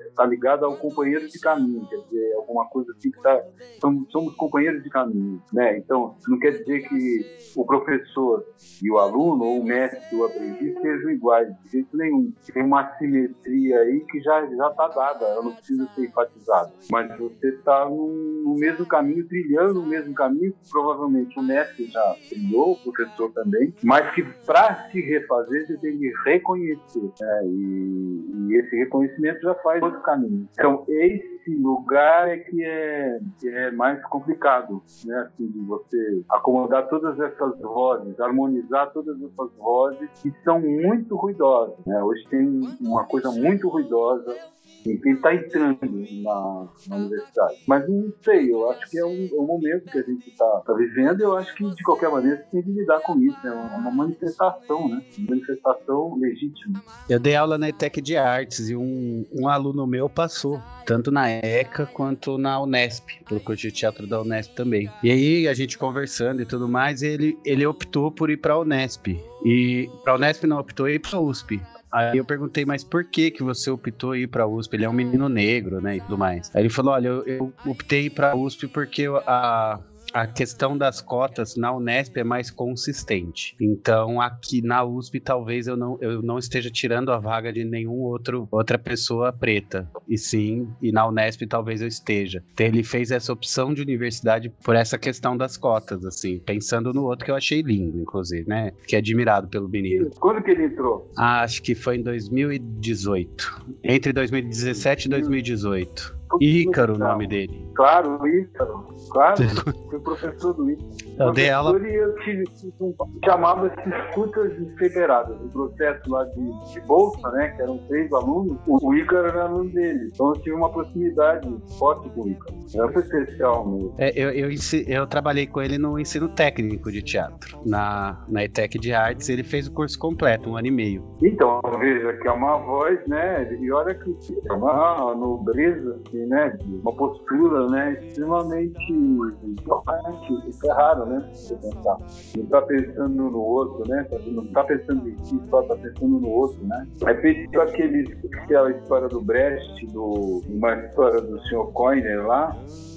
[0.08, 3.42] está é, ligada ao companheiro de caminho, quer dizer, alguma coisa assim que tá,
[3.80, 5.78] somos, somos companheiros de caminho, né?
[5.78, 7.20] Então, não quer dizer que
[7.56, 8.44] o professor
[8.82, 12.32] e o aluno, ou o mestre e o aprendiz sejam iguais, de jeito nenhum.
[12.52, 16.72] Tem uma simetria aí que já já está dada, ela não precisa ser enfatizada.
[16.90, 18.08] Mas você está no,
[18.44, 23.74] no, mesmo caminho, trilhando o mesmo caminho, provavelmente o mestre já trilhou, o professor também,
[23.82, 26.79] mas que para se refazer você tem que reconhecer
[27.20, 27.46] né?
[27.46, 30.48] e, e, esse reconhecimento já faz outro caminho.
[30.52, 35.18] Então, esse lugar é que é, que é mais complicado, né?
[35.26, 41.76] Assim, de você acomodar todas essas vozes, harmonizar todas essas vozes que são muito ruidosas.
[41.86, 42.02] Né?
[42.02, 44.36] Hoje tem uma coisa muito ruidosa
[44.82, 45.78] quem está entrando
[46.22, 47.62] na, na, universidade.
[47.66, 50.46] Mas não sei, eu acho que é um, é um momento que a gente está
[50.66, 53.36] tá vivendo e eu acho que, de qualquer maneira, você tem que lidar com isso.
[53.46, 55.02] É uma, uma manifestação, né?
[55.18, 56.82] Uma manifestação legítima.
[57.08, 61.28] Eu dei aula na ETEC de Artes e um, um aluno meu passou, tanto na
[61.28, 64.90] ECA quanto na Unesp, pelo curso de teatro da Unesp também.
[65.02, 68.60] E aí, a gente conversando e tudo mais, ele, ele optou por ir para a
[68.60, 69.08] Unesp.
[69.44, 71.60] E para a Unesp não optou ir para a USP.
[71.92, 74.74] Aí eu perguntei, mas por que que você optou ir pra USP?
[74.74, 76.50] Ele é um menino negro, né, e tudo mais.
[76.54, 79.80] Aí ele falou, olha, eu, eu optei pra USP porque a,
[80.12, 83.56] a questão das cotas na Unesp é mais consistente.
[83.60, 88.00] Então, aqui na USP, talvez eu não, eu não esteja tirando a vaga de nenhum
[88.00, 89.88] outro outra pessoa preta.
[90.08, 92.42] E sim, e na Unesp talvez eu esteja.
[92.52, 97.04] Então, ele fez essa opção de universidade por essa questão das cotas, assim, pensando no
[97.04, 98.72] outro que eu achei lindo, inclusive, né?
[98.80, 100.10] Fiquei admirado pelo menino.
[100.18, 101.10] Quando que ele entrou?
[101.16, 103.64] Ah, acho que foi em 2018.
[103.82, 106.19] Entre 2017 e 2018.
[106.40, 107.70] Ícaro o nome dele.
[107.74, 108.86] Claro, Ícaro.
[109.10, 109.42] Claro,
[109.88, 110.90] fui professor do Ícaro.
[111.18, 111.78] Eu dei ela.
[111.78, 112.44] E eu tive,
[112.80, 115.36] um, chamava-se escutas desfederadas.
[115.40, 117.48] O processo lá de, de, bolsa, né?
[117.48, 120.10] Que eram três alunos, o Ícaro era aluno dele.
[120.12, 122.54] Então eu tive uma proximidade forte com o Ícaro.
[122.74, 123.94] Era especial mesmo.
[123.98, 124.50] É, eu, eu,
[124.86, 129.28] eu, trabalhei com ele no ensino técnico de teatro, na, na ETEC de Artes.
[129.28, 131.04] Ele fez o curso completo, um ano e meio.
[131.22, 133.52] Então, veja que é uma voz, né?
[133.60, 134.16] E olha que
[134.48, 136.58] é uma nobreza, assim, né?
[136.82, 137.98] Uma postura, né?
[138.06, 140.56] Extremamente importante.
[140.64, 141.28] É raro, né?
[141.32, 141.98] Você pensar.
[142.36, 144.06] Não está pensando no outro, né?
[144.26, 146.86] Não está pensando em si, só está pensando no outro, né?
[147.04, 151.72] Aí feito aquele, aquela história do Brecht, do, uma história do Sr.
[151.72, 152.56] Coiner lá,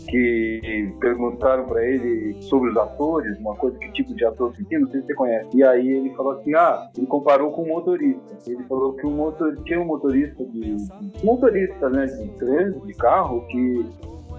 [0.09, 4.79] que perguntaram para ele sobre os atores, uma coisa, que tipo de ator que tinha,
[4.79, 5.49] não sei se você conhece.
[5.55, 8.38] E aí ele falou assim, ah, ele comparou com um motorista.
[8.47, 10.77] Ele falou que um motor, tinha um motorista de,
[11.23, 13.12] motorista, né, de trânsito, de carro,
[13.52, 13.86] que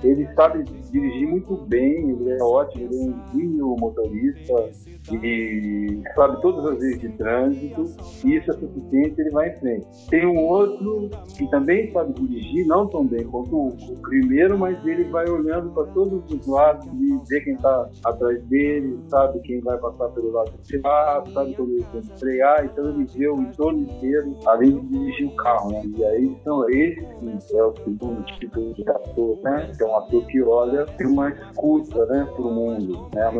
[0.04, 4.70] ele sabe dirigir muito bem, ele é ótimo, ele é um vinho motorista
[5.12, 7.84] e sabe todas as leis de trânsito,
[8.24, 9.86] e isso é suficiente, ele vai em frente.
[10.08, 15.04] Tem um outro que também sabe dirigir, não tão bem quanto o, primeiro, mas ele
[15.04, 19.76] vai olhando para todos os lados e vê quem está atrás dele, sabe quem vai
[19.78, 23.40] passar pelo lado de lado, sabe quando ele tem que frear, então ele vê o
[23.40, 25.82] entorno inteiro, além de dirigir o carro, né?
[25.96, 29.72] E aí, então, esse sim, é o segundo tipo de ator, né?
[29.76, 33.30] Que ator que olha, tem uma escuta, né, para o mundo, né?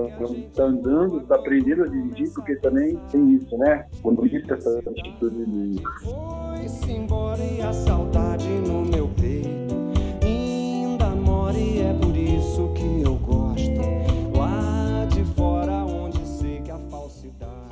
[0.48, 3.86] Está andando, está aprendendo a dirigir, porque também tem isso, né?
[4.02, 5.82] Quando existe essa atitude de.
[6.02, 9.03] Foi-se embora e a saudade no meu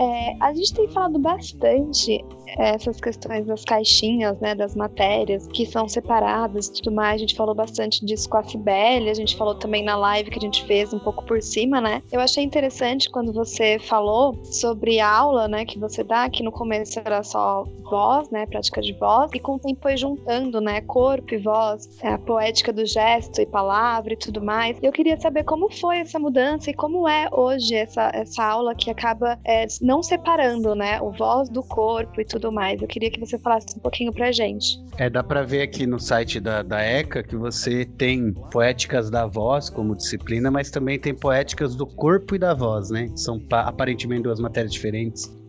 [0.02, 2.24] É, a gente tem falado bastante
[2.58, 7.14] essas questões das caixinhas, né, das matérias que são separadas e tudo mais.
[7.14, 10.38] A gente falou bastante disso com a Cibele, a gente falou também na live que
[10.38, 12.02] a gente fez um pouco por cima, né?
[12.10, 16.50] Eu achei interessante quando você falou sobre a aula, né, que você dá, que no
[16.50, 20.80] começo era só voz, né, prática de voz, e com o tempo foi juntando, né,
[20.80, 24.76] corpo e voz, é, a poética do gesto e palavra e tudo mais.
[24.82, 28.90] Eu queria saber como foi essa mudança e como é hoje essa, essa aula que
[28.90, 32.82] acaba é, não separando, né, o voz do corpo e tudo tudo mais.
[32.82, 34.76] Eu queria que você falasse um pouquinho pra gente.
[34.98, 39.26] É, dá pra ver aqui no site da, da ECA que você tem poéticas da
[39.26, 43.08] voz como disciplina, mas também tem poéticas do corpo e da voz, né?
[43.14, 45.41] São aparentemente duas matérias diferentes.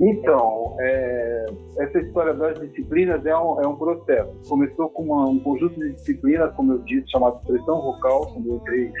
[0.00, 1.46] Então, é,
[1.78, 4.30] essa história das disciplinas é um, é um processo.
[4.48, 8.32] Começou com uma, um conjunto de disciplinas, como eu disse, chamado expressão vocal.
[8.32, 8.92] Quando eu entrei,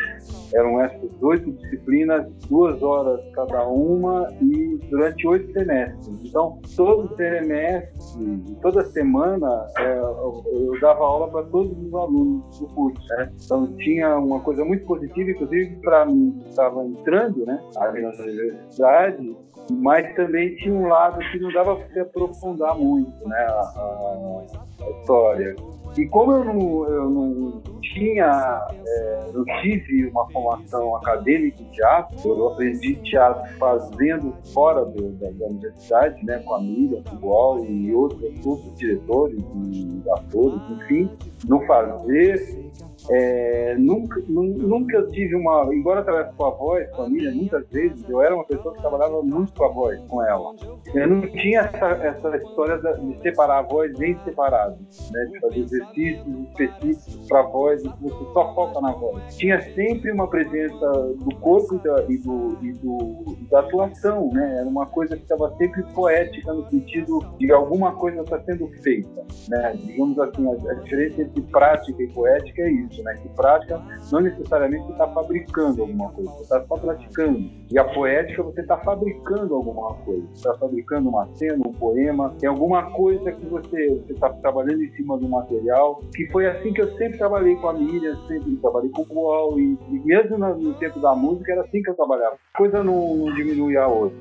[0.54, 6.08] eram essas oito disciplinas, duas horas cada uma e durante oito semestres.
[6.24, 12.66] Então, todo semestre, toda semana, é, eu, eu, dava aula para todos os alunos do
[12.68, 13.00] curso.
[13.16, 13.32] Né?
[13.44, 19.36] Então, tinha uma coisa muito positiva, inclusive para mim, que estava entrando né, na universidade,
[19.70, 24.90] mas também tinha um lado que não dava para se aprofundar muito né, a, a,
[25.00, 25.56] história.
[25.96, 32.16] E como eu não, eu não tinha, é, não tive uma formação acadêmica em teatro,
[32.28, 37.64] eu aprendi teatro fazendo fora do, da, da, universidade, né, com a Miriam, com o
[37.64, 39.42] e outros, outros diretores
[39.72, 41.10] e atores, enfim,
[41.48, 42.70] no fazer
[43.08, 45.72] é, nunca, nunca tive uma.
[45.74, 48.74] Embora eu trabalhasse com a voz, com a Miriam, muitas vezes, eu era uma pessoa
[48.74, 50.54] que trabalhava muito com a voz, com ela.
[50.94, 54.78] Eu não tinha essa, essa história de separar a voz bem separado,
[55.12, 55.24] né?
[55.32, 59.36] de fazer exercícios específicos para a voz você só foca na voz.
[59.36, 64.58] Tinha sempre uma presença do corpo e, da, do, e do, da atuação, né?
[64.60, 69.24] Era uma coisa que estava sempre poética no sentido de alguma coisa está sendo feita,
[69.48, 69.74] né?
[69.84, 73.18] Digamos assim, a, a diferença entre prática e poética é isso, né?
[73.22, 77.50] Que prática não necessariamente você está fabricando alguma coisa, você está só praticando.
[77.70, 82.34] E a poética você está fabricando alguma coisa, você está fabricando uma cena, um poema,
[82.38, 86.82] tem alguma coisa que você está trabalhando em cima do material, que foi assim que
[86.82, 90.74] eu sempre trabalhei com a Miriam, sempre trabalhei com o Wall, e, e mesmo no,
[90.74, 92.36] tempo da música era assim que eu trabalhava.
[92.54, 94.18] A coisa não, não diminui a outra.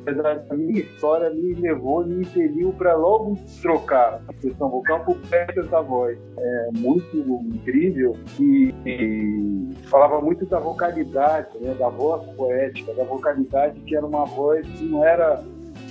[0.49, 5.69] A minha história me levou, me impeliu para logo trocar a questão vocal por peças
[5.69, 6.17] da voz.
[6.37, 8.15] É muito incrível
[8.85, 14.67] e falava muito da vocalidade, né, da voz poética, da vocalidade que era uma voz
[14.67, 15.43] que não era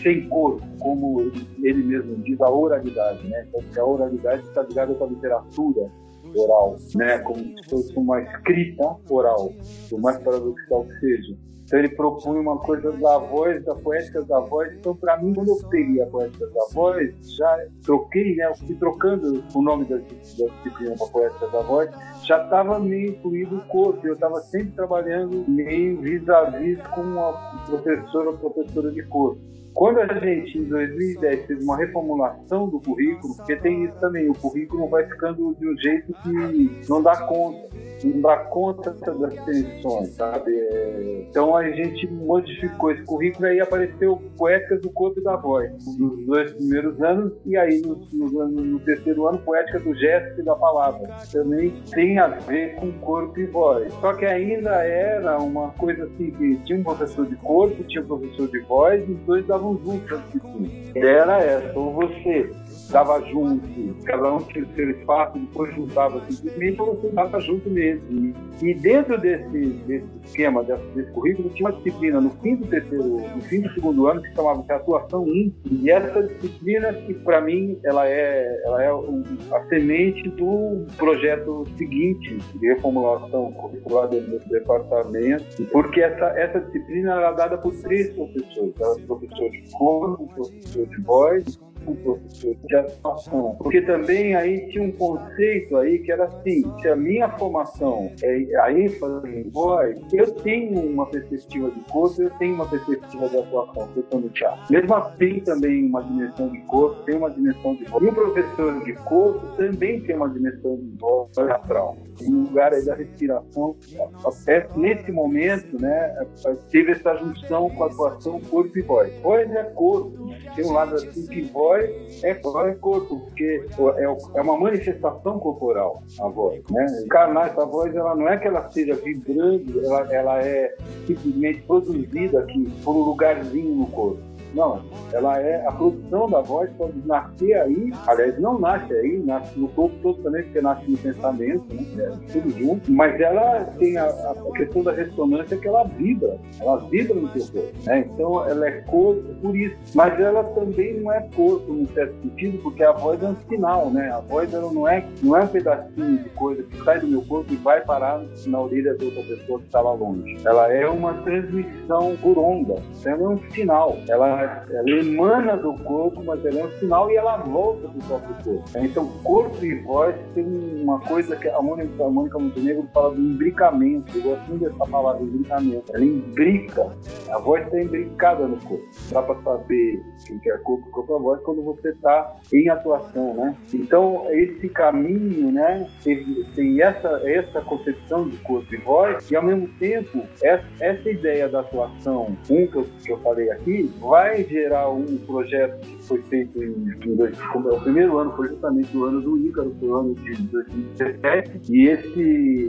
[0.02, 3.46] sem cor, como ele mesmo diz, a oralidade, né?
[3.54, 5.90] Então, a oralidade está ligada com a literatura
[6.34, 7.18] oral, né?
[7.18, 9.52] Como se fosse uma escrita oral,
[9.88, 11.48] por mais paradoxal que seja.
[11.68, 14.72] Então ele propunha uma coisa da voz, da poética da voz.
[14.72, 18.46] Então, para mim, quando eu peguei a poética da voz, já troquei, né?
[18.46, 21.90] Eu fui trocando o nome da, disciplina para poética da voz,
[22.22, 24.06] já estava meio incluído o corpo.
[24.06, 27.32] Eu estava sempre trabalhando meio vis-a-vis -vis com a
[27.66, 29.38] professora professora de corpo.
[29.78, 34.34] Quando a gente, em 2010, fez uma reformulação do currículo, porque tem isso também, o
[34.34, 37.68] currículo vai ficando de um jeito que não dá conta,
[38.02, 40.50] não dá conta das tensões, sabe?
[40.52, 45.36] É, então a gente modificou esse currículo e aí apareceu Poéticas do Corpo e da
[45.36, 50.40] Voz, nos dois primeiros anos, e aí no, no, no terceiro ano, Poética do Gesto
[50.40, 51.08] e da Palavra.
[51.30, 53.92] Também tem a ver com corpo e voz.
[54.00, 58.06] Só que ainda era uma coisa assim, que tinha um professor de corpo, tinha um
[58.08, 62.50] professor de voz, os dois davam juntos a Era essa, ou você
[62.90, 63.68] dava junto,
[64.04, 68.34] cada um tinha o seu espaço, depois juntava simplesmente, ou você dava junto mesmo.
[68.62, 69.48] E dentro desse,
[69.86, 73.72] desse esquema, desse, desse, currículo, tinha uma disciplina no fim do terceiro, no fim do
[73.74, 78.08] segundo ano, que se chamava de Atuação 1, e essa disciplina, que para mim, ela
[78.08, 86.26] é, ela é a semente do projeto seguinte, de reformulação curricular do departamento, porque essa,
[86.38, 91.96] essa disciplina era dada por três professores, era professor de coro, professor de voz com
[91.96, 93.56] professor de atuação.
[93.58, 98.60] Porque também aí tinha um conceito aí que era assim, se a minha formação é
[98.60, 103.38] a ênfase em voz, eu tenho uma perspectiva de corpo, eu tenho uma perspectiva de
[103.38, 104.60] atuação, eu estou no teatro.
[104.70, 108.04] Mesmo assim também uma dimensão de corpo, tem uma dimensão de voz.
[108.04, 111.96] E o professor de corpo também tem uma dimensão de voz teatral.
[112.22, 113.76] No lugar aí da respiração,
[114.24, 116.26] até nesse momento, né,
[116.70, 119.12] teve essa junção com a atuação corpo e voz.
[119.22, 123.66] Voz é corpo, tem um lado assim que voz voz é, é corpo, porque
[123.98, 126.62] é, é uma manifestação corporal a voz.
[126.70, 126.86] Né?
[127.04, 130.74] Encarnar essa voz, ela não é que ela seja vibrando, ela, ela é
[131.06, 134.27] simplesmente produzida aqui por um lugarzinho no corpo.
[134.54, 134.82] Não,
[135.12, 139.68] ela é a produção da voz pode nascer aí, aliás, não nasce aí, nasce no
[139.68, 141.86] corpo todo também, porque nasce no pensamento, né?
[141.98, 146.76] É, tudo junto, mas ela tem a, a, questão da ressonância que ela vibra, ela
[146.88, 148.08] vibra no seu corpo, né?
[148.12, 152.58] Então ela é corpo por isso, mas ela também não é corpo num certo sentido,
[152.62, 154.10] porque a voz é um sinal, né?
[154.10, 157.22] A voz ela não é, não é um pedacinho de coisa que sai do meu
[157.22, 160.36] corpo e vai parar na orelha de outra pessoa que está lá longe.
[160.44, 166.22] Ela é uma transmissão por onda, ela é um sinal, ela ela, emana do corpo,
[166.24, 168.78] mas ela é um sinal e ela volta do próprio corpo.
[168.78, 170.44] Então, corpo e voz tem
[170.82, 174.16] uma coisa que a Mônica, a Mônica Montenegro fala do imbricamento.
[174.16, 175.84] Eu gosto muito dessa palavra, imbricamento.
[175.94, 176.90] Ela imbrica.
[177.30, 178.88] A voz está imbricada no corpo.
[179.10, 183.56] Dá para saber quem quer corpo, corpo a voz quando você está em atuação, né?
[183.72, 186.24] Então, esse caminho, né, tem,
[186.54, 191.48] tem essa, essa concepção de corpo e voz e, ao mesmo tempo, essa, essa ideia
[191.48, 196.22] da atuação, um que eu, que eu falei aqui, vai gerar um projeto que foi
[196.22, 196.72] feito em,
[197.04, 200.42] em dois, o primeiro ano foi justamente o ano do Ícaro, foi o ano de
[200.42, 202.22] 2017, e esse,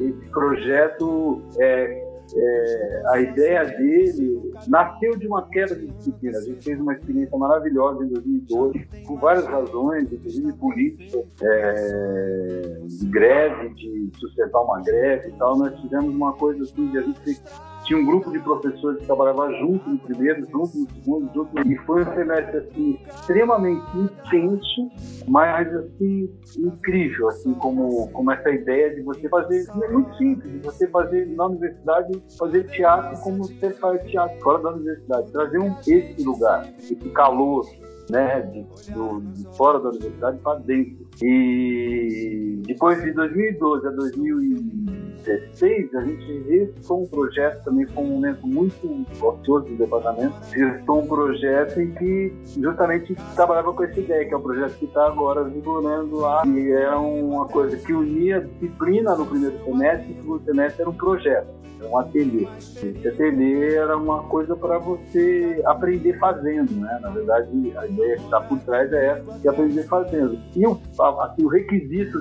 [0.09, 6.37] esse projeto é, é, a ideia dele nasceu de uma queda de disciplina.
[6.37, 13.05] A gente fez uma experiência maravilhosa em 2012, por várias razões, inclusive políticas, é, de
[13.07, 15.57] greve, de sustentar uma greve e tal.
[15.57, 17.41] Nós fizemos uma coisa assim, de a gente
[17.85, 21.71] tinha um grupo de professores que trabalhava junto no primeiro, junto no segundo, junto no...
[21.71, 24.91] e foi um semestre assim extremamente intenso,
[25.27, 30.59] mas assim incrível, assim como como essa ideia de você fazer é muito simples, de
[30.59, 35.75] você fazer na universidade fazer teatro como você faz teatro fora da universidade, trazer um
[35.79, 37.65] esse lugar, esse calor
[38.09, 41.08] né, de, do, de fora da universidade para dentro.
[41.21, 48.47] E depois de 2012 a 2016, a gente gestou um projeto também foi um momento
[48.47, 54.33] muito gostoso do departamento, gestou um projeto em que justamente trabalhava com essa ideia, que
[54.33, 59.15] é o projeto que está agora vigorando lá, e era uma coisa que unia disciplina
[59.15, 62.47] no primeiro semestre, e no segundo semestre era um projeto um ateliê.
[62.57, 66.99] Esse ateliê era uma coisa para você aprender fazendo, né?
[67.01, 70.37] Na verdade, a ideia que está por trás é essa, de aprender fazendo.
[70.55, 70.79] E o,
[71.21, 72.19] assim, o requisito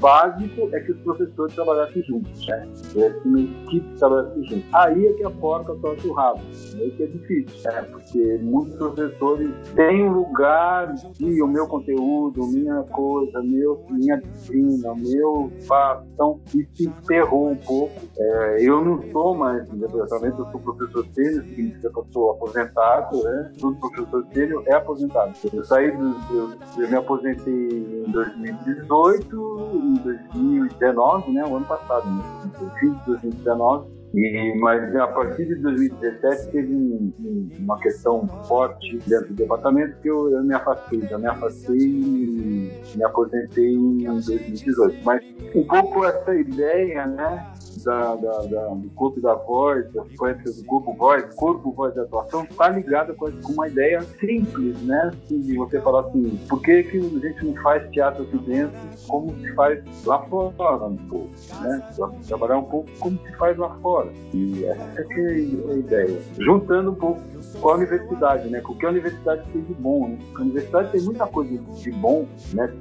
[0.00, 2.68] básico é que os professores trabalhassem juntos, né?
[2.92, 4.64] Que uma equipe trabalhasse juntos.
[4.74, 6.40] Aí é que a porta toca o rabo.
[6.74, 7.82] Aí que é difícil, né?
[7.82, 15.50] Porque muitos professores têm lugar de o meu conteúdo, minha coisa, meu, minha disciplina, meu
[15.66, 16.06] fato.
[16.12, 17.94] Então, isso enterrou um pouco.
[18.18, 22.30] É, eu não sou mais de departamento, eu sou professor sênior, significa que eu sou
[22.32, 23.52] aposentado, né?
[23.60, 25.32] Todo professor sênior é aposentado.
[25.52, 31.44] Eu saí, do, eu, eu, me aposentei em 2018, em 2019, né?
[31.44, 32.50] O ano passado, né?
[32.80, 33.98] Fim de 2019.
[34.14, 37.12] E, mas a partir de 2017 teve um,
[37.58, 41.00] uma questão forte dentro do departamento que eu, eu me afastei.
[41.02, 45.04] Já me afastei e me aposentei em 2018.
[45.04, 45.22] Mas
[45.54, 47.52] um pouco essa ideia, né?
[47.84, 52.02] Da, da, da, do corpo da voz, das sequências do corpo voz, corpo voz da
[52.02, 55.10] atuação, está ligada com, uma ideia simples, né?
[55.28, 59.34] De você falar assim, por que, que a gente não faz teatro aqui dentro como
[59.38, 61.82] se faz lá fora um pouco, né?
[62.26, 64.10] Trabalhar um pouco como se faz lá fora.
[64.34, 65.24] E essa é
[65.72, 66.20] a ideia.
[66.38, 67.20] Juntando um pouco
[67.60, 68.60] com a universidade, né?
[68.64, 70.18] O que universidade tem de bom, né?
[70.36, 72.72] A universidade tem muita coisa de bom, né?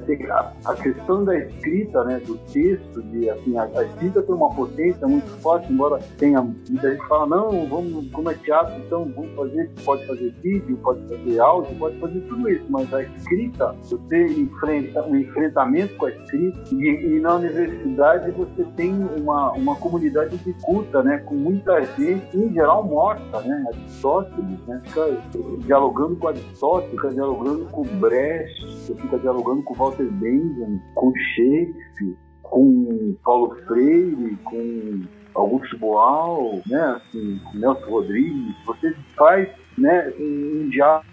[0.65, 2.21] A, questão da escrita, né?
[2.25, 6.91] Do texto, de assim, a, a escrita tem uma potência muito forte, embora tenha muita
[6.91, 11.39] gente fala, não, vamos, como é teatro, então vamos fazer, pode fazer vídeo, pode fazer
[11.39, 16.59] áudio, pode fazer tudo isso, mas a escrita, você enfrenta um enfrentamento com a escrita
[16.71, 21.19] e, e na universidade você tem uma, uma comunidade de culta, né?
[21.19, 23.65] Com muita gente, em geral morta, né?
[23.67, 24.81] Aristóteles, né?
[24.85, 25.21] Fica
[25.59, 33.15] dialogando com Aristóteles, fica dialogando com Brecht, fica dialogando com Walter Benjamin, com Shakespeare, com
[33.23, 35.01] Paulo Freire, com
[35.35, 41.05] Augusto Boal, né, assim, Nelson Rodrigues, você faz né, um diálogo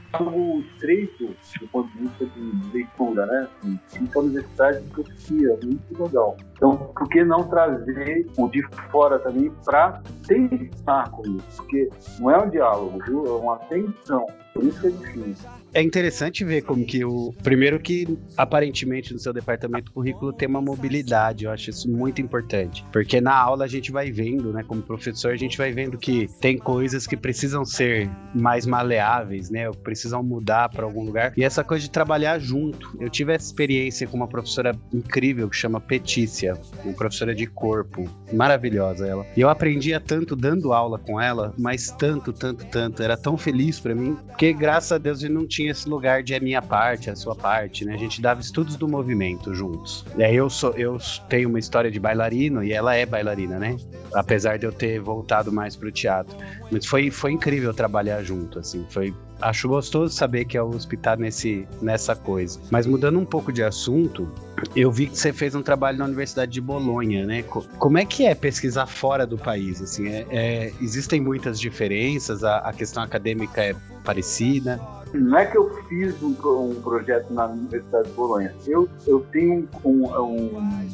[0.60, 3.48] estreito do ponto de vista de leitura, né?
[3.58, 6.36] Assim, a universidade de profecia, muito legal.
[6.52, 11.56] Então, por que não trazer o de fora também para tentar com isso?
[11.56, 11.90] Porque
[12.20, 13.26] não é um diálogo, viu?
[13.26, 14.26] É uma tensão.
[14.52, 15.48] Por isso que é difícil.
[15.74, 17.34] É interessante ver como que o.
[17.42, 18.06] Primeiro, que
[18.36, 21.46] aparentemente no seu departamento currículo tem uma mobilidade.
[21.46, 22.84] Eu acho isso muito importante.
[22.92, 24.62] Porque na aula a gente vai vendo, né?
[24.62, 29.68] Como professor, a gente vai vendo que tem coisas que precisam ser mais maleáveis, né?
[29.82, 31.32] Precisam mudar para algum lugar.
[31.36, 32.96] E essa coisa de trabalhar junto.
[33.00, 36.54] Eu tive essa experiência com uma professora incrível que chama Petícia,
[36.84, 38.08] uma professora de corpo.
[38.32, 39.26] Maravilhosa ela.
[39.36, 43.02] E eu aprendia tanto dando aula com ela, mas tanto, tanto, tanto.
[43.02, 44.16] Era tão feliz para mim.
[44.28, 47.16] Porque graças a Deus ele não tinha tinha esse lugar de a minha parte, a
[47.16, 47.94] sua parte, né?
[47.94, 50.04] A gente dava estudos do movimento juntos.
[50.18, 50.98] Aí eu sou, eu
[51.28, 53.76] tenho uma história de bailarino e ela é bailarina, né?
[54.12, 56.36] Apesar de eu ter voltado mais pro teatro.
[56.70, 58.84] Mas foi, foi incrível trabalhar junto, assim.
[58.90, 62.60] Foi acho gostoso saber que a USP tá nesse, nessa coisa.
[62.70, 64.30] Mas mudando um pouco de assunto,
[64.74, 67.42] eu vi que você fez um trabalho na Universidade de Bolonha, né?
[67.78, 69.80] Como é que é pesquisar fora do país?
[69.82, 73.74] Assim, é, é, existem muitas diferenças, a, a, questão acadêmica é
[74.04, 74.80] Aparecida?
[75.14, 78.54] Não é que eu fiz um, um projeto na Universidade de Bolonha.
[78.66, 80.88] Eu, eu tenho um, um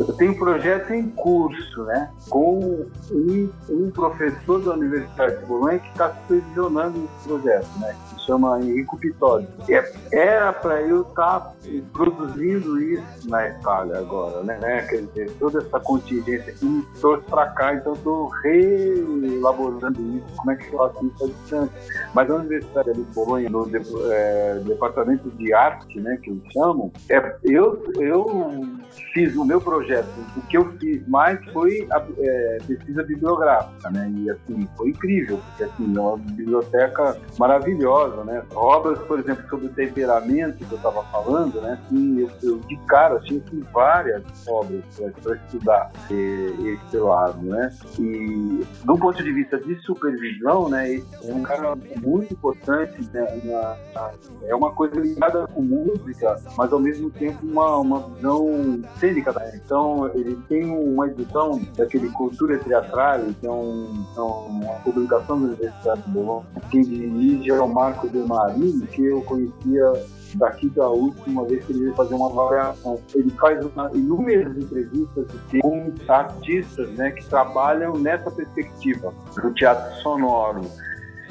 [0.00, 5.78] eu tenho um projeto em curso, né, com um, um professor da Universidade de Bolonha
[5.78, 7.96] que está supervisionando esse projeto, né,
[8.30, 9.48] chama Henrico Pitoli.
[9.68, 11.54] É, era para eu estar tá
[11.92, 17.46] produzindo isso na Itália agora, né, quer dizer, toda essa contingência que me trouxe para
[17.48, 21.82] cá, então estou reelaborando isso, como é que eu faço isso à distância.
[22.14, 23.78] Mas a Universidade de Bolonha, no de,
[24.10, 28.80] é, departamento de arte, né, que eles chamam, é, eu, eu
[29.12, 30.08] fiz o meu projeto.
[30.36, 34.10] O que eu fiz mais foi a é, pesquisa bibliográfica, né?
[34.16, 38.42] E assim, foi incrível, porque assim, é uma biblioteca maravilhosa, né?
[38.54, 41.78] Obras, por exemplo, sobre o temperamento que eu estava falando, né?
[41.84, 43.42] Assim, eu, eu de cara assim,
[43.72, 44.82] várias obras
[45.22, 47.70] para estudar esse lado, né?
[47.98, 50.96] E do ponto de vista de supervisão, né?
[50.96, 53.40] É um cara muito importante, né?
[53.44, 54.10] Na, na,
[54.46, 59.52] é uma coisa ligada com música, mas ao mesmo tempo uma, uma visão cênica, né?
[59.54, 65.46] Então ele tem uma edição daquele Cultura Teatral, que é, um, é uma publicação da
[65.46, 66.46] Universidade de Bolonha.
[66.70, 67.68] Quem dirige é o
[68.00, 69.92] Marco de Marini, que eu conhecia
[70.34, 72.98] daqui da última vez que ele veio fazer uma avaliação.
[73.14, 75.26] Ele faz uma, inúmeras entrevistas
[75.60, 80.62] com artistas né, que trabalham nessa perspectiva do teatro sonoro.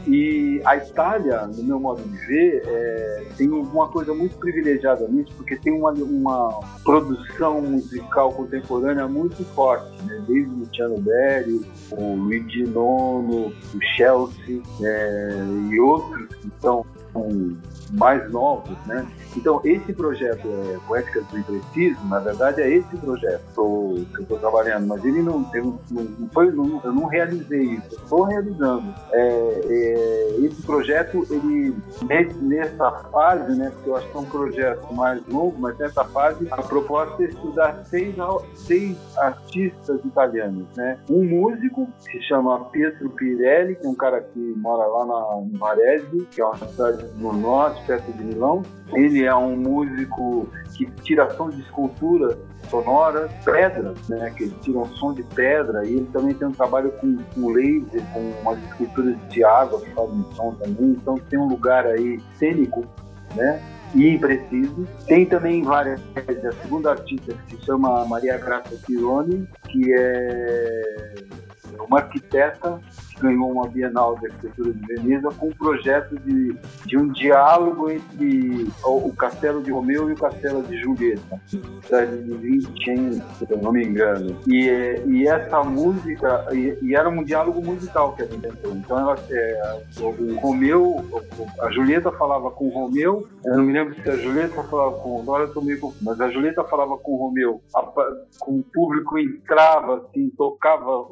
[0.08, 5.32] E a Itália, no meu modo de ver, é, tem uma coisa muito privilegiada nisso,
[5.36, 10.24] porque tem uma, uma produção musical contemporânea muito forte, né?
[10.28, 16.86] desde o Luciano Berry, o Luigi Nono, o Chelsea é, e outros que são
[17.92, 19.08] mais novos, né?
[19.36, 24.40] Então, esse projeto é, Poéticas do Impreciso, na verdade, é esse projeto que eu estou
[24.40, 28.94] trabalhando, mas ele não, eu não, foi, não, eu não realizei isso, estou realizando.
[29.12, 31.76] É, é, esse projeto, ele,
[32.42, 36.48] nessa fase, né, porque eu acho que é um projeto mais longo, mas nessa fase,
[36.52, 38.16] a proposta é estudar seis,
[38.56, 41.00] seis artistas italianos, né?
[41.10, 45.42] Um músico, que se chama Pietro Pirelli, que é um cara que mora lá na,
[45.42, 48.64] em Varese, que é uma cidade no norte, perto de Milão.
[48.94, 52.38] Ele é um músico que tira som de escultura
[52.70, 57.18] sonora, pedras, né, que tiram som de pedra, e ele também tem um trabalho com,
[57.18, 61.86] com laser, com umas esculturas de água que fazem som também, então tem um lugar
[61.86, 62.86] aí cênico,
[63.36, 63.62] né,
[63.96, 64.88] e impreciso.
[65.08, 71.16] Tem também várias, a segunda artista que se chama Maria Graça Pironi, que é
[71.90, 72.80] uma arquiteta
[73.20, 78.68] ganhou uma Bienal de Arquitetura de Veneza com um projeto de, de um diálogo entre
[78.84, 81.42] o, o Castelo de Romeu e o Castelo de Julieta,
[81.84, 84.38] cidade de Vincennes, se eu não me engano.
[84.48, 84.66] E,
[85.06, 88.74] e essa música, e, e, era um diálogo musical que ela inventou.
[88.74, 91.06] Então, ela, é, o, Romeu,
[91.62, 95.20] a Julieta falava com o Romeu, eu não me lembro se a Julieta falava com
[95.20, 97.82] agora eu tô meio confuso, mas a Julieta falava com o Romeu, a,
[98.40, 101.08] com o público entrava, assim, tocava,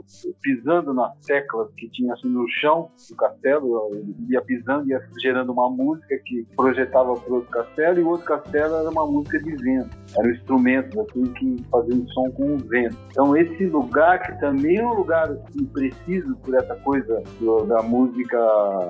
[0.67, 3.91] pisando nas teclas que tinha assim no chão do castelo,
[4.29, 8.75] ia pisando, ia gerando uma música que projetava para outro castelo, e o outro castelo
[8.75, 9.97] era uma música de vento.
[10.17, 12.97] Eram instrumentos assim que faziam som com o vento.
[13.11, 17.81] Então esse lugar que também é um lugar assim, preciso por essa coisa do, da
[17.81, 18.37] música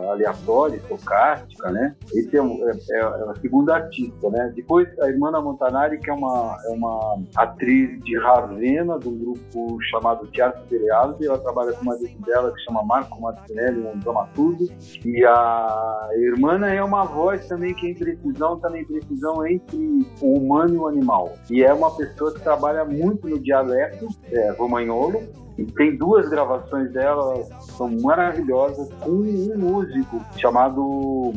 [0.09, 1.95] aleatória, estocástica, né?
[2.11, 4.51] Esse é, é, é, a segunda artista, né?
[4.55, 9.77] Depois a irmã Montanari, que é uma, é uma atriz de Ravenna, de um grupo
[9.83, 14.67] chamado Teatro Cereado, e ela trabalha com uma dela que chama Marco Martinelli, um dramaturgo.
[15.05, 20.73] E a irmã é uma voz também que é imprecisão, também precisão entre o humano
[20.73, 21.33] e o animal.
[21.49, 25.23] E é uma pessoa que trabalha muito no dialeto é, romagnolo,
[25.57, 31.33] e tem duas gravações dela, são maravilhosas, com um músico chamado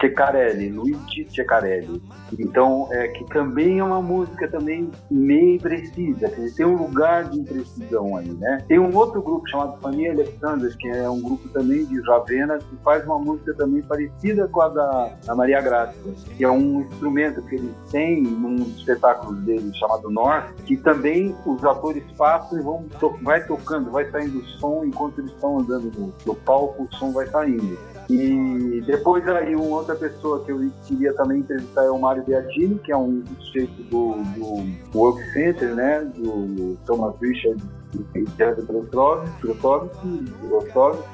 [0.00, 2.02] Ceccarelli, Luigi Ceccarelli.
[2.38, 7.24] Então, é que também é uma música também meio precisa, quer dizer, tem um lugar
[7.24, 8.64] de imprecisão aí, né?
[8.68, 12.76] Tem um outro grupo chamado Fanny Alexander, que é um grupo também de Ravenna, que
[12.84, 15.98] faz uma música também parecida com a da, da Maria Grácia,
[16.36, 21.64] que é um instrumento que eles têm num espetáculo dele chamado North, que também os
[21.64, 26.14] atores passam e vão to vai tocando, vai saindo som enquanto eles estão andando no,
[26.26, 27.78] no palco, o som vai saindo.
[28.08, 32.78] E depois aí uma outra pessoa que eu queria também entrevistar é o Mário Beatini,
[32.78, 37.62] que é um sujeito do, do Work Center, né, do Thomas Richard
[38.14, 39.46] e Jerry Grostovski,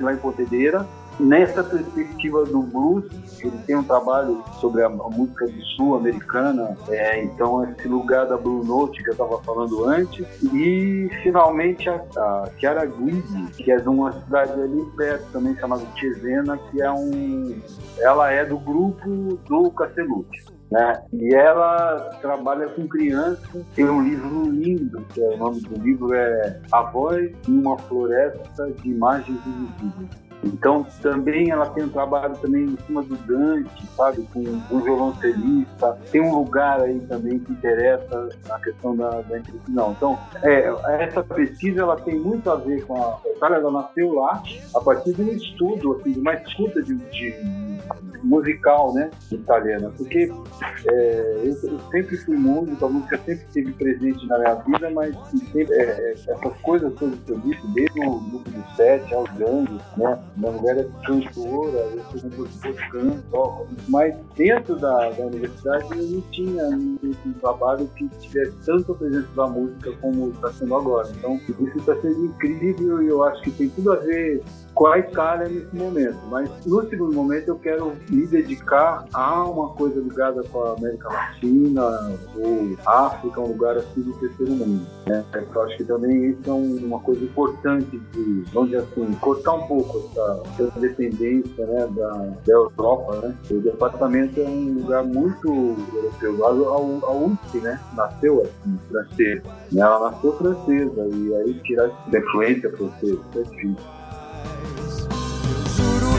[0.03, 0.87] lá em Pontedeira.
[1.19, 3.05] Nessa perspectiva do blues,
[3.41, 8.37] ele tem um trabalho sobre a, música do sul americana, é, então esse lugar da
[8.37, 13.77] Blue Note que eu estava falando antes, e finalmente a, a Chiara Guidi, que é
[13.77, 17.57] de uma cidade ali perto também chamada Cesena, que é um,
[17.99, 20.55] ela é do grupo do Castellucci.
[20.71, 21.03] Né?
[21.13, 26.13] E ela trabalha com crianças, tem um livro lindo, que é, o nome do livro
[26.15, 30.24] é A Voz em uma Floresta de Imagens Invisíveis.
[30.45, 35.99] Então também ela tem um trabalho também em cima do Dante, sabe, com um violoncelista.
[36.11, 39.93] Tem um lugar aí também que interessa na questão da, da introdução.
[39.97, 43.55] Então é, essa pesquisa ela tem muito a ver com a, a.
[43.55, 44.43] Ela nasceu lá
[44.75, 47.74] a partir de um estudo, assim, de uma escuta de, de
[48.25, 50.33] musical, né, italiana, porque
[50.91, 55.17] é, eu, eu, sempre fui músico, a música sempre esteve presente na minha vida, mas
[55.31, 59.31] sempre, é, é, essas coisas todas que eu disse, desde o grupo do sete aos
[59.33, 65.27] gangues, né, minha mulher é cantora, eu sou compositor canto, toco, mas dentro da, da
[65.27, 70.75] universidade eu não tinha um trabalho que tivesse tanta presença da música como está sendo
[70.75, 71.09] agora.
[71.17, 74.43] Então, isso está sendo incrível e eu acho que tem tudo a ver
[74.87, 76.19] a Itália nesse momento.
[76.29, 81.09] Mas no segundo momento eu quero me dedicar a uma coisa ligada com a América
[81.09, 84.87] Latina ou África, um lugar assim do terceiro mundo.
[85.07, 85.25] Né?
[85.33, 89.99] Eu acho que também isso é uma coisa importante de, vamos assim, cortar um pouco
[89.99, 92.11] essa, essa dependência né, da,
[92.45, 93.17] da Europa.
[93.23, 93.35] Né?
[93.51, 95.49] O departamento é um lugar muito
[95.95, 96.45] europeu.
[96.45, 99.43] A, a, a né, nasceu assim, francesa.
[99.71, 99.83] Né?
[99.83, 104.04] Ela nasceu francesa e aí tirar essa influência francesa é difícil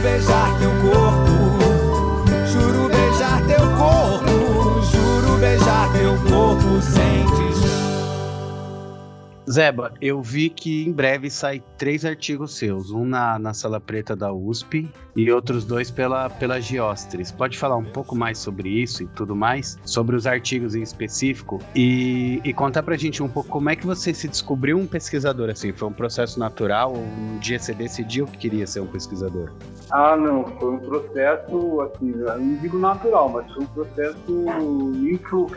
[0.06, 1.36] beijar teu corpo.
[2.46, 4.82] Juro beijar teu corpo.
[4.92, 7.65] Juro beijar teu corpo sem desvio.
[9.48, 14.16] Zeba, eu vi que em breve sai três artigos seus, um na, na Sala Preta
[14.16, 17.30] da USP e outros dois pela, pela Geostres.
[17.30, 19.78] Pode falar um pouco mais sobre isso e tudo mais?
[19.84, 21.60] Sobre os artigos em específico?
[21.76, 25.48] E, e contar pra gente um pouco como é que você se descobriu um pesquisador,
[25.48, 25.72] assim?
[25.72, 29.52] Foi um processo natural ou um dia você decidiu que queria ser um pesquisador?
[29.90, 34.46] Ah, não, foi um processo, assim, não digo natural, mas foi um processo
[35.08, 35.56] em fluxo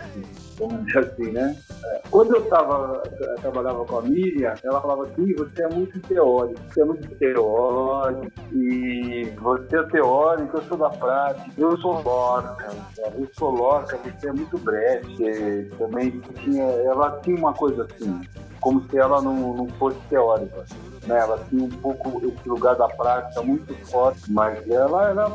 [0.60, 1.56] vamos dizer assim, né?
[1.86, 3.02] É, quando eu tava,
[3.42, 8.32] trabalhava com a Miriam, ela falava assim, você é muito teórico, você é muito teórico,
[8.54, 14.28] e você é teórico, eu sou da prática, eu sou lorca, eu sou lorca, você
[14.28, 18.22] é muito breve, também tinha, ela tinha uma coisa assim,
[18.60, 20.66] como se ela não, não fosse teórica.
[21.08, 21.18] Né?
[21.18, 25.30] Ela tinha um pouco esse lugar da prática muito forte, mas ela era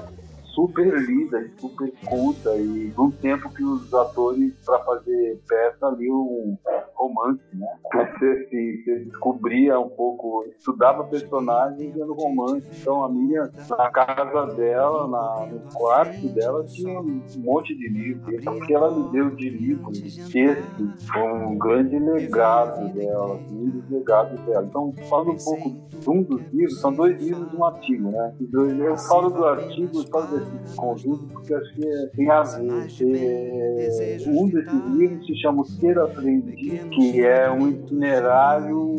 [0.55, 6.57] super lida super culta e num tempo que os atores para fazer peça ali um
[6.95, 7.67] romance, né?
[7.93, 12.67] Você, assim, você descobria um pouco, estudava personagens vendo romance.
[12.81, 18.47] Então a minha, na casa dela, na, no quarto dela, tinha um monte de livros.
[18.47, 23.71] O que ela me deu de livros, de textos, foi um grande legado dela, um
[23.71, 24.65] dos legados dela.
[24.65, 28.35] Então, falo um pouco de um dos livros, são dois livros um artigo, né?
[28.79, 30.05] Eu falo do artigo, eu
[30.45, 32.87] desse conjunto, porque acho que tem a ver.
[33.01, 38.97] É, um desses livros se chama O Ser Aprendiz, que é um itinerário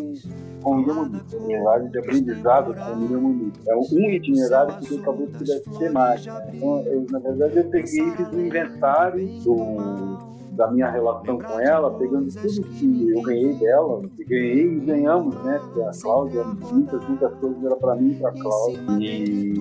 [0.62, 3.54] com Muniz, itinerário de aprendizado com Muniz.
[3.68, 6.26] É um itinerário que talvez pudesse ser mais.
[6.26, 11.92] Então, eu, na verdade, eu peguei fiz um inventário do da minha relação com ela,
[11.98, 15.60] pegando tudo que eu ganhei dela, que ganhei e ganhamos, né?
[15.60, 18.82] Porque a Cláudia, muitas, muitas coisas era para mim e para a Cláudia.
[19.00, 19.54] E,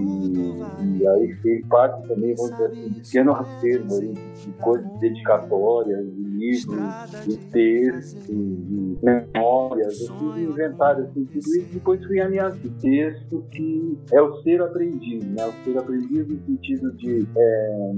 [1.05, 6.23] e aí fez parte também, vamos dizer assim, pequeno acervo aí, de coisas dedicatórias, de
[6.23, 10.01] livros, de textos, de memórias.
[10.01, 14.43] Eu fiz um inventário assim, tudo isso, depois fui alinhar esse texto que é o
[14.43, 15.47] ser aprendiz, né?
[15.47, 17.93] O ser aprendiz no sentido de é,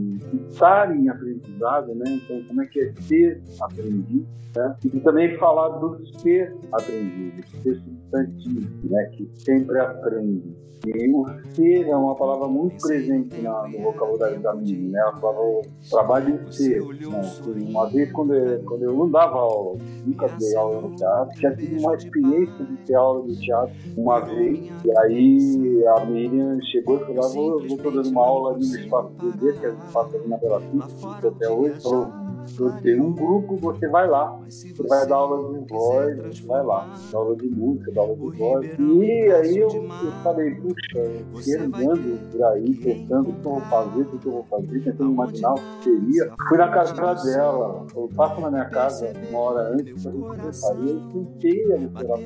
[0.50, 2.04] estar em aprendizado, né?
[2.08, 4.24] Então, como é que é ser aprendiz,
[4.56, 4.76] né?
[4.84, 7.80] e também falar do ser aprendiz, ser
[8.12, 9.04] né?
[9.12, 10.66] que sempre aprende.
[10.84, 15.00] E o ser é uma palavra muito presente na, no vocabulário da mídia, né?
[15.00, 16.80] A palavra trabalho em ser.
[16.80, 17.20] Né?
[17.68, 21.56] Uma vez, quando eu, quando eu não dava aula, nunca dei aula no teatro, tinha
[21.56, 26.96] tido uma experiência de ter aula de teatro uma vez, e aí a Miriam chegou
[26.96, 29.78] e falou: ah, vou, vou dando uma aula ali no espaço dele, que é o
[29.78, 34.38] espaço ali na Bela Vista, até hoje, falou Você, um grupo, você vai lá.
[34.48, 36.88] Você vai dar aula de voz, vai lá.
[37.10, 38.66] Dá aula de música, dá aula de voz.
[38.78, 43.60] E aí eu, eu falei, puxa, eu andando por aí, pensando o que eu vou
[43.62, 46.32] fazer, o que eu vou fazer, tentando imaginar o que seria.
[46.48, 50.76] Fui na casa dela, eu passo na minha casa uma hora antes pra gente conversar.
[50.76, 52.20] E eu sentei a ela,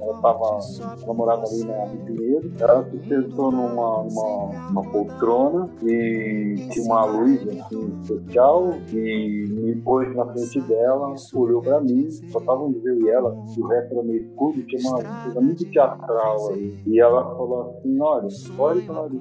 [0.00, 0.58] ela tava,
[1.02, 7.04] ela morava ali na Pinheiro, ela se sentou numa, numa, uma poltrona e tinha uma
[7.04, 13.00] luz assim, especial e me pôs na frente dela, olhou pra mim, só estavam eu
[13.00, 16.78] e ela, e o resto era meio escuro, tinha uma coisa muito teatral aí.
[16.86, 19.20] E ela falou assim, olha, olhe para o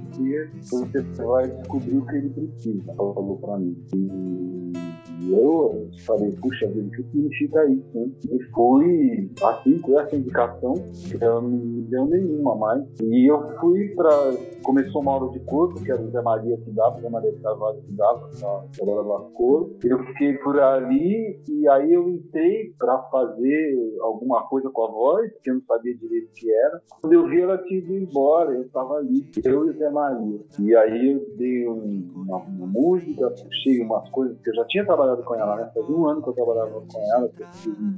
[0.86, 3.76] você vai descobrir o que ele precisa, falou pra mim.
[3.96, 4.95] E
[5.26, 7.86] e eu falei, puxa vida, o que significa isso?
[7.94, 8.08] Né?
[8.32, 12.84] E fui, assim, com essa indicação, que ela não me deu nenhuma mais.
[13.02, 14.36] E eu fui para.
[14.64, 17.34] Começou uma aula de corpo, que era o Zé Maria que dava, o Zé Maria
[17.42, 19.76] Carvalho que dava, a hora do corpo.
[19.84, 25.32] Eu fiquei por ali e aí eu entrei para fazer alguma coisa com a voz,
[25.44, 26.82] que eu não sabia direito o que era.
[27.02, 30.40] Quando eu vi, ela tinha ido embora, eu estava ali, eu e o Zé Maria.
[30.60, 34.86] E aí eu dei um, uma, uma música, puxei umas coisas que eu já tinha
[34.86, 35.72] trabalhado trabalhado com ela, né?
[35.74, 37.32] Fazia um ano que eu trabalhava com ela,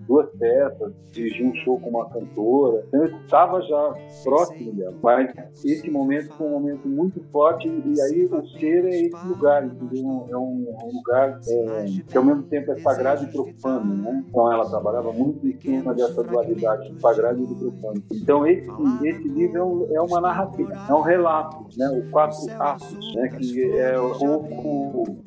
[0.07, 2.83] duas peças, dirigi um show com uma cantora.
[2.87, 3.93] Então eu estava já
[4.23, 4.95] próximo dela.
[5.01, 9.65] Mas esse momento foi um momento muito forte e aí o ser é esse lugar,
[9.65, 10.27] entendeu?
[10.29, 14.23] É um, é um lugar é, que ao mesmo tempo é sagrado e profano, né?
[14.27, 18.03] Então ela trabalhava muito em cima dessa dualidade sagrado e profano.
[18.11, 18.69] Então esse,
[19.03, 21.89] esse livro é, um, é uma narrativa, é um relato, né?
[21.89, 23.29] O quatro atos, né?
[23.29, 25.17] Que é um pouco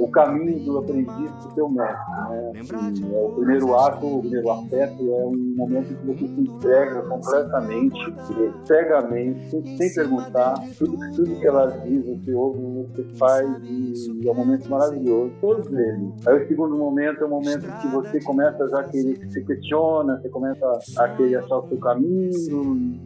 [0.00, 2.12] o caminho do aprendiz para o seu mestre.
[2.30, 2.60] Né?
[2.60, 7.02] Assim, é o primeiro ato, o primeiro afeto é um momento que você se entrega
[7.02, 8.14] completamente,
[8.64, 10.54] cegamente, sem perguntar.
[10.78, 15.32] Tudo, tudo que ela diz, você ouve, você faz e é um momento maravilhoso.
[15.40, 16.26] Todos eles.
[16.26, 20.20] Aí o segundo momento é o momento que você começa já a querer, se questiona,
[20.20, 22.30] você começa a querer achar o seu caminho,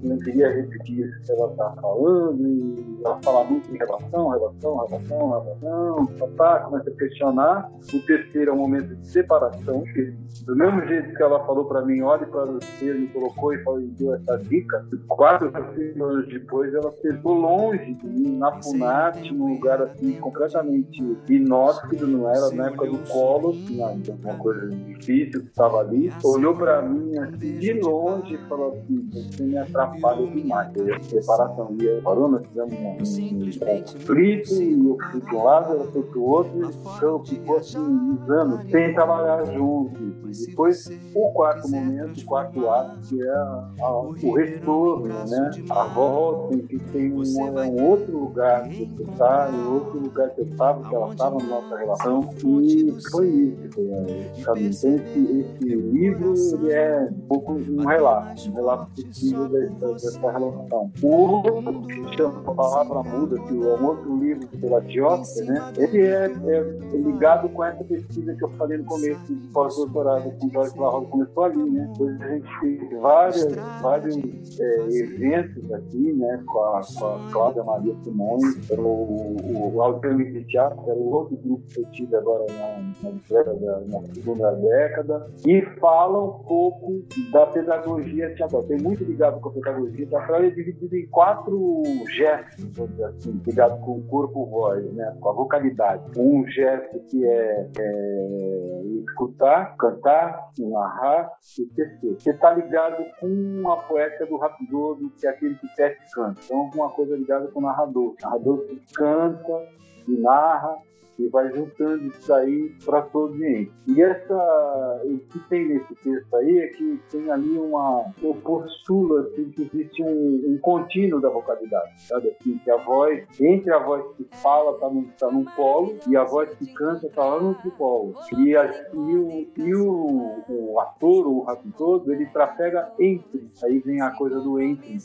[0.03, 4.77] não queria repetir isso que ela está falando, e ela fala muito em relação, relação,
[4.77, 6.07] relação, relação,
[6.37, 7.14] tá, começa a questionar.
[7.23, 11.83] O terceiro é um momento de separação, que do mesmo jeito que ela falou para
[11.83, 16.75] mim, olhe para você, me colocou e falou, deu essa dica, quatro, cinco anos depois
[16.75, 22.69] ela ficou longe de mim, na Funat, num lugar assim completamente inóspito, não era na
[22.69, 23.87] época do colo, tinha
[24.23, 29.09] uma coisa difícil que estava ali, olhou para mim assim, de longe e falou assim,
[29.13, 30.73] você me atrapalha demais.
[30.77, 35.45] E a separação ia parou, nós fizemos um, um conflito, e eu fui de um
[35.45, 36.71] lado, ela foi pro outro,
[37.05, 40.47] então ficou assim, uns anos, sem trabalhar juntos.
[40.47, 45.51] Depois, o quarto momento, o quarto ato, que é a, a, o retorno, né?
[45.71, 50.31] A volta, em que tem um, um outro lugar que você está, em outro lugar
[50.31, 52.31] que eu estava, que ela estava na nossa relação.
[52.63, 54.31] E foi isso, caminho.
[54.37, 60.33] Então, esse, esse livro ele é um pouco um relato, um relato possível dessa, dessa
[60.33, 60.91] relação.
[61.03, 61.43] O
[61.87, 65.73] que chama a palavra muda, que é um outro livro pela Dióster, né?
[65.77, 70.47] Ele é, é ligado com essa pesquisa que eu falei no começo do pós-doutorado com
[70.47, 71.89] o Jorge Larrosa, começou ali, né?
[71.93, 76.43] Depois a gente fez várias, vários é, eventos aqui, né?
[76.47, 81.13] Com a, com a Cláudia Maria Simões, o, o, o de Teatro, que era o
[81.13, 87.03] outro grupo que eu tive agora na, na, na, segunda década, e fala um pouco
[87.33, 88.63] da pedagogia teatral.
[88.65, 93.41] Tem muito ligado com a pedagogia teatral, é dividido em quatro gestos, vamos dizer assim,
[93.47, 95.17] ligado com o corpo-voz, né?
[95.21, 96.03] Com a vocalidade.
[96.19, 102.15] Um gesto que é, é escutar, cantar, narrar e tecer.
[102.19, 106.41] Você está ligado com a poética do rapidoso, que é aquele que tece e canta.
[106.45, 108.15] Então, uma coisa ligada com o narrador.
[108.15, 109.69] O narrador que canta
[110.09, 110.77] e narra
[111.19, 113.73] e vai juntando isso aí para todo o ambiente.
[113.87, 119.19] E essa, o que tem nesse texto aí é que tem ali uma, eu postulo
[119.19, 123.79] assim, que existe um, um contínuo da vocalidade, sabe assim, que a voz, entre a
[123.79, 127.41] voz que fala está num, tá num polo e a voz que canta está lá
[127.41, 128.15] no outro polo.
[128.39, 133.79] E, a, e, o, e o, o ator, o rato todo, ele trafega entre, aí
[133.79, 134.99] vem a coisa do entre,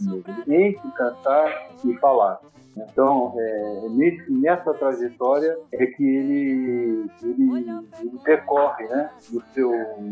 [0.48, 2.42] entre cantar e falar.
[2.78, 7.52] Então, é, nesse, nessa trajetória é que ele, ele,
[8.00, 9.72] ele percorre né, no seu,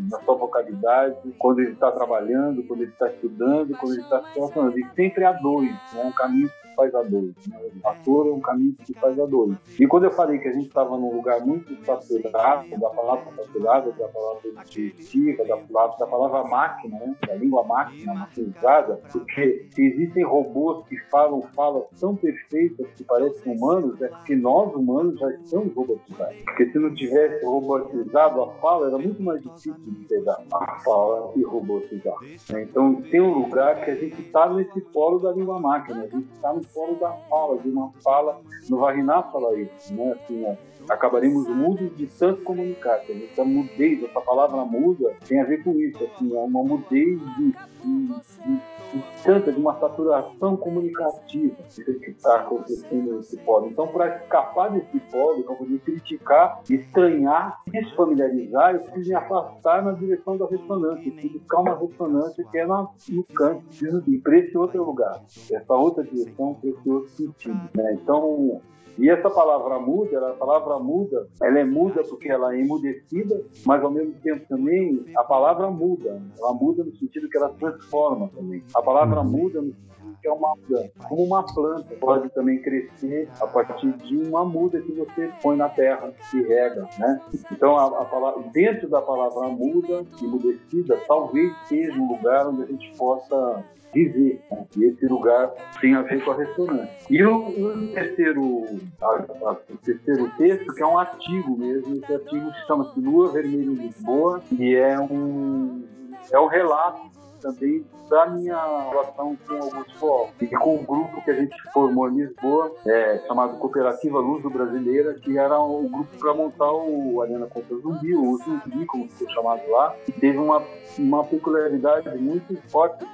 [0.10, 4.36] na sua vocalidade, quando ele está trabalhando, quando ele está estudando, quando ele está se
[4.36, 4.80] relacionando.
[4.80, 7.34] E sempre há dois, né, um caminho faz a dois.
[7.48, 7.60] Né?
[7.84, 9.58] O ator é um caminho que se faz a dois.
[9.80, 13.92] E quando eu falei que a gente estava num lugar muito saturado, da palavra saturada,
[13.92, 17.16] da palavra intuitiva, da palavra, da palavra máquina, né?
[17.28, 23.54] da língua máquina, maquinizada, porque se existem robôs que falam falas tão perfeitas que parecem
[23.54, 26.38] humanos, é porque nós humanos já estamos robotizados.
[26.46, 31.32] Porque se não tivesse robotizado a fala, era muito mais difícil de pegar a fala
[31.36, 32.16] e robotizar.
[32.50, 32.64] né?
[32.64, 36.32] Então tem um lugar que a gente está nesse polo da língua máquina, a gente
[36.34, 40.12] está no polo da fala, de uma fala, no Varinar fala isso, né?
[40.14, 40.58] Assim, né?
[40.90, 43.02] Acabaremos mudos de tanto comunicar.
[43.32, 47.52] Essa mudez, essa palavra muda, tem a ver com isso, assim, é uma mudez de,
[47.52, 48.62] de, de,
[48.94, 53.68] de tanta, de uma saturação comunicativa que está acontecendo nesse polo.
[53.68, 59.92] Então, para escapar desse polo, para poder criticar, estranhar, desfamiliarizar, eu preciso me afastar na
[59.92, 64.20] direção da ressonância, eu preciso buscar uma ressonância que é na, no canto, preciso ir
[64.20, 65.22] para esse outro lugar,
[65.52, 67.70] essa outra direção, para esse outro sentido.
[67.76, 67.94] Né?
[68.02, 68.62] Então,
[68.98, 73.84] e essa palavra muda, a palavra muda, ela é muda porque ela é emudecida, mas
[73.84, 76.22] ao mesmo tempo também a palavra muda.
[76.38, 78.64] Ela muda no sentido que ela transforma também.
[78.74, 79.88] A palavra muda no sentido
[80.22, 80.92] que é uma mudança.
[81.08, 85.70] Como uma planta pode também crescer a partir de uma muda que você põe na
[85.70, 87.22] terra e rega, né?
[87.52, 92.66] Então, a, a palavra, dentro da palavra muda, emudecida, talvez seja um lugar onde a
[92.66, 93.64] gente possa
[93.98, 94.42] viver.
[94.52, 94.66] Né?
[94.78, 96.90] E esse lugar tem a ver com a ressonância.
[97.10, 98.66] E o, o terceiro,
[99.02, 103.72] a, a, o terceiro texto, que é um artigo mesmo, esse artigo chama-se Lua Vermelha
[103.72, 105.84] em Lisboa, e é um,
[106.32, 107.17] é um relato
[107.48, 112.10] também da minha relação com Augusto Boal e com um grupo que a gente formou
[112.10, 117.48] em Lisboa, é, chamado Cooperativa Luso Brasileira, que era um grupo para montar o Arena
[117.48, 120.62] contra Zumbi, o Zumbi, como foi chamado lá, e teve uma,
[120.98, 123.06] uma peculiaridade muito forte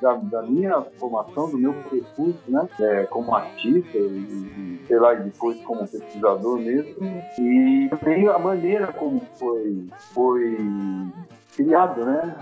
[0.00, 5.22] da, da minha formação, do meu percurso, né, é, como artista e, sei lá, e
[5.24, 10.56] depois como pesquisador mesmo, e também a maneira como foi, foi
[11.54, 12.34] criado, né?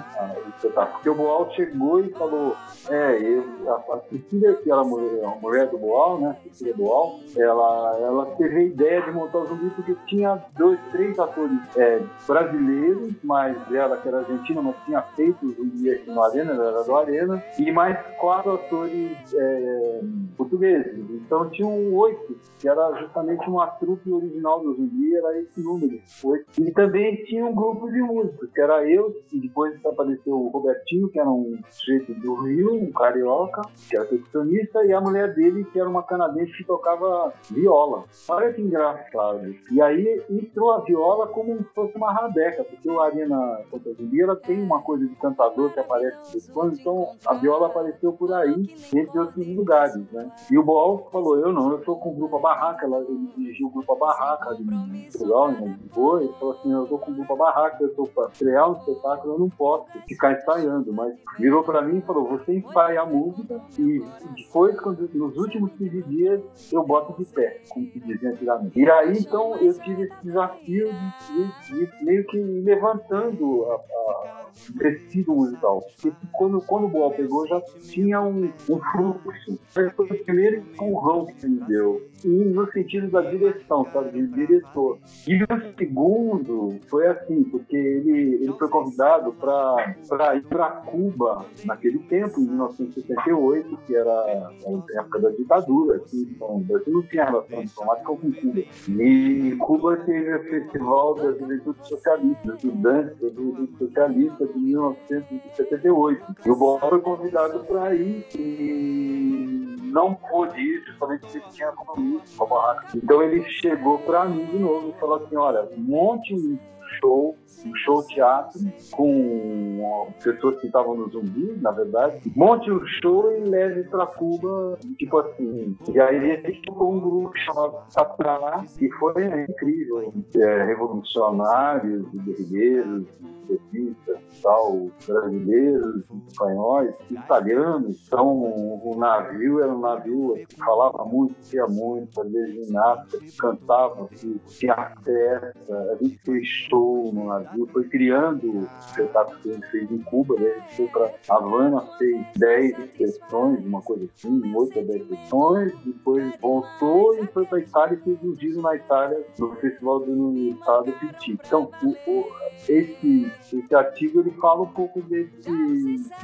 [0.92, 2.56] Porque o Boal chegou e falou:
[2.88, 6.36] É, eu, a, a Cecília, que era a mulher, a mulher do Boal, né?
[6.44, 11.18] Cecília Boal, ela, ela teve a ideia de montar o zumbi porque tinha dois, três
[11.18, 16.22] atores é, brasileiros, mas ela, que era argentina, mas tinha feito o zumbi aqui no
[16.22, 20.00] Arena, ela era do Arena, e mais quatro atores é,
[20.36, 20.98] portugueses.
[21.10, 26.46] Então tinham oito, que era justamente uma trupe original do zumbi, era esse número, oito.
[26.60, 28.99] E também tinha um grupo de músicos, que era eu
[29.32, 34.04] e depois apareceu o Robertinho, que era um sujeito do Rio, um carioca, que era
[34.04, 38.04] percussionista, e a mulher dele, que era uma canadense que tocava viola.
[38.28, 39.54] Olha que engraçado.
[39.70, 43.60] E aí entrou a viola como se fosse uma rabeca, porque o Arena
[43.96, 48.32] Zumbi, ela tem uma coisa de cantador que aparece depois, então a viola apareceu por
[48.32, 50.30] aí, entre outros lugares, né?
[50.50, 53.04] E o Boal falou, eu não, eu tô com o Grupo Barraca, ela
[53.36, 57.36] dirigiu o Grupo Barraca em Portugal, Lisboa, ele falou assim, eu tô com o Grupo
[57.36, 61.82] Barraca, eu tô pra estrear um espetáculo, eu não posso ficar ensaiando, mas virou para
[61.82, 64.02] mim e falou, você ensaia a música e
[64.36, 64.76] depois,
[65.14, 68.78] nos últimos 15 dias, eu boto de pé, como se dizia antigamente.
[68.78, 74.40] E aí, então, eu tive esse desafio de, de, de meio que levantando a, a
[74.78, 75.82] tecido musical.
[76.00, 79.58] Porque quando, quando o Boal pegou, já tinha um, um fluxo.
[79.68, 82.02] Foi o primeiro empurrão que ele deu.
[82.24, 84.10] E no sentido da direção, sabe?
[84.10, 84.98] De diretor.
[85.26, 91.98] E o segundo foi assim, porque ele, ele foi convidado para ir para Cuba naquele
[92.00, 94.52] tempo, em 1968, que era a
[94.98, 96.02] época da ditadura.
[96.12, 98.60] Então, o Brasil não tinha relação diplomática com Cuba.
[98.88, 106.36] E Cuba teve o Festival da Juventude Socialista, estudantes da Juventude Socialista de 1978.
[106.44, 112.36] E o Boal foi convidado para ir e não pôde ir, justamente porque tinha compromisso
[112.36, 112.86] com a barraca.
[112.96, 116.58] Então ele chegou para mim de novo e falou assim: olha, monte um
[117.00, 118.60] show, um show teatro
[118.92, 122.20] com pessoas que estavam no zumbi, na verdade.
[122.36, 125.76] Monte um show e leve para Cuba, tipo assim.
[125.92, 130.12] E aí a gente tocou um grupo chamado Satraná, que foi incrível.
[130.36, 133.06] É, revolucionários, guerrilheiros,
[133.50, 138.06] petistas, tal, brasileiros, espanhóis, italianos.
[138.06, 144.08] Então o navio era um navio que falava muito, tinha muito, fazia ginástica, cantava,
[144.46, 149.70] tinha festa, a gente fez show no navio, foi criando o espetáculo que a gente
[149.70, 150.50] fez em Cuba, né?
[150.50, 155.72] a gente foi para Havana, fez 10 sessões, uma coisa assim, 8 ou 10 sessões,
[155.84, 160.32] depois voltou e foi para Itália e fez um giro na Itália no Festival do
[160.32, 161.32] Estado Petit.
[161.32, 162.26] Então, o, o,
[162.68, 165.50] esse esse artigo ele fala um pouco desse,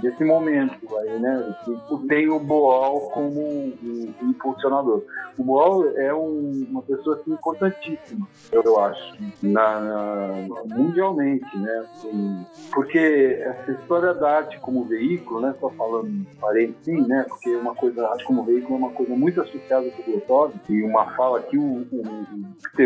[0.00, 1.56] desse momento aí, né?
[1.64, 5.02] Que tem o Boal como um, um impulsionador.
[5.36, 11.84] O Boal é um, uma pessoa assim, importantíssima, eu acho, na, na, mundialmente, né?
[11.92, 12.98] Assim, porque
[13.40, 15.54] essa história da arte como veículo, né?
[15.60, 17.24] Só falando parente sim, né?
[17.28, 21.10] Porque uma coisa, arte como veículo é uma coisa muito associada com o e uma
[21.16, 22.02] fala que o, o,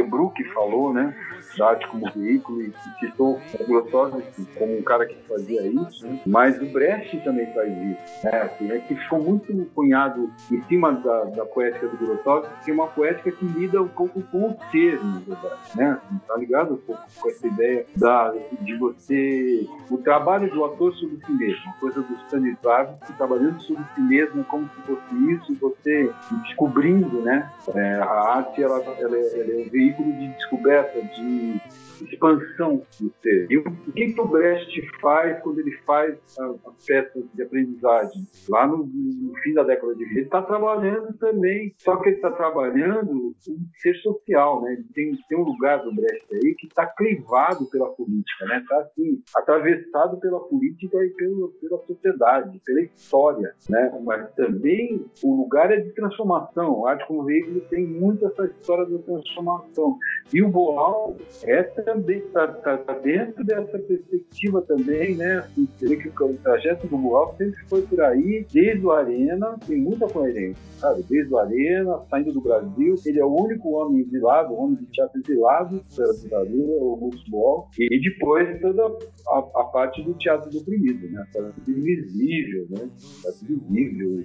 [0.01, 1.14] o falou, né?
[1.57, 4.23] Da arte como veículo, e citou o Grotov
[4.57, 6.21] como um cara que fazia isso, né?
[6.27, 8.43] mas o Brecht também faz isso, né?
[8.43, 12.75] Assim, é que ficou muito cunhado em cima da, da poética do Grotov, que é
[12.75, 15.91] uma poética que lida um pouco com o ser, na verdade, né?
[15.91, 20.95] Assim, tá ligado um pouco com essa ideia da, de você, o trabalho do ator
[20.95, 26.11] sobre si mesmo, coisa do Stanislavski trabalhando sobre si mesmo como se fosse isso, você
[26.45, 27.51] descobrindo, né?
[27.75, 31.89] É, a arte, ela, ela, é, ela é um veículo de descoberta, de Mm-hmm.
[32.05, 33.47] Expansão do ser.
[33.51, 38.27] E o que, o Brecht faz quando ele faz as peças de aprendizagem?
[38.49, 42.17] Lá no, no fim da década de 20, ele está trabalhando também, só que ele
[42.17, 44.73] está trabalhando um ser social, né?
[44.75, 48.59] Ele tem, tem um lugar do Brecht aí que está crivado pela política, né?
[48.59, 54.01] Está assim, atravessado pela política e pelo, pela sociedade, pela história, né?
[54.05, 56.87] Mas também o lugar é de transformação.
[56.87, 59.99] A arte como veículo tem muito essa história da transformação.
[60.33, 65.38] E o Boal é também está tá, tá dentro dessa perspectiva também, né?
[65.38, 70.07] Assim, que o trajeto do Boal sempre foi por aí, desde o Arena, tem muita
[70.07, 71.05] coerência, sabe?
[71.09, 75.20] Desde o Arena, saindo do Brasil, ele é o único homem exilado, homem de teatro
[75.20, 80.59] exilado pela ditadura, o Augusto Boal, e depois toda a, a, parte do teatro do
[80.59, 81.26] oprimido, né?
[81.32, 82.88] Teatro invisível, né?
[83.22, 84.24] Teatro invisível,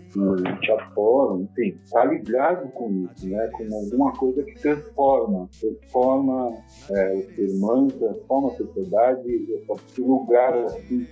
[0.61, 3.49] teatro fórum, enfim, tá ligado com isso, né?
[3.53, 6.53] Com alguma coisa que transforma, transforma
[6.91, 11.05] é, o ser humano, transforma a sociedade, esse lugar assim,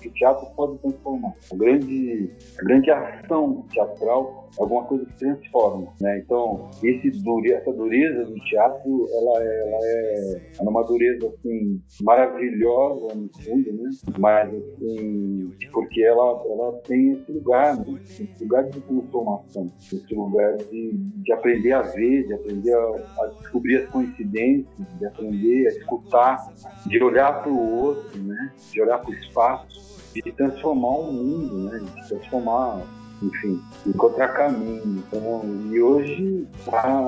[0.00, 1.34] que o teatro pode transformar.
[1.52, 6.18] A grande, a grande ação teatral é alguma coisa que transforma, né?
[6.18, 7.10] Então, esse
[7.52, 13.72] essa dureza do teatro, ela é, ela é, é uma dureza assim maravilhosa no fundo,
[13.72, 13.90] né?
[14.18, 18.00] Mas assim, porque ela, ela tem esse lugar, né?
[18.02, 23.26] esse lugar de transformação, esse lugar de, de aprender a ver, de aprender a, a
[23.40, 26.52] descobrir as coincidências, de aprender escutar,
[26.86, 28.52] de olhar para o outro, né?
[28.72, 31.78] De olhar para o espaço, de transformar o mundo, né?
[31.78, 32.82] De transformar
[33.22, 35.02] enfim, encontrar caminho.
[35.06, 37.02] Então, e hoje tá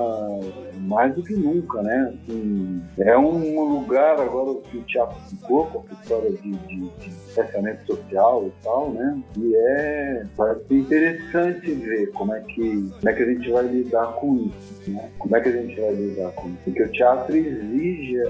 [0.81, 2.14] mais do que nunca, né?
[2.14, 7.11] Assim, é um lugar agora que o teatro ficou com a história de, de, de
[7.35, 9.21] pensamento social e tal, né?
[9.37, 10.27] E é
[10.71, 15.11] interessante ver como é que como é que a gente vai lidar com isso, né?
[15.19, 16.59] Como é que a gente vai lidar com isso?
[16.64, 18.23] Porque o teatro exige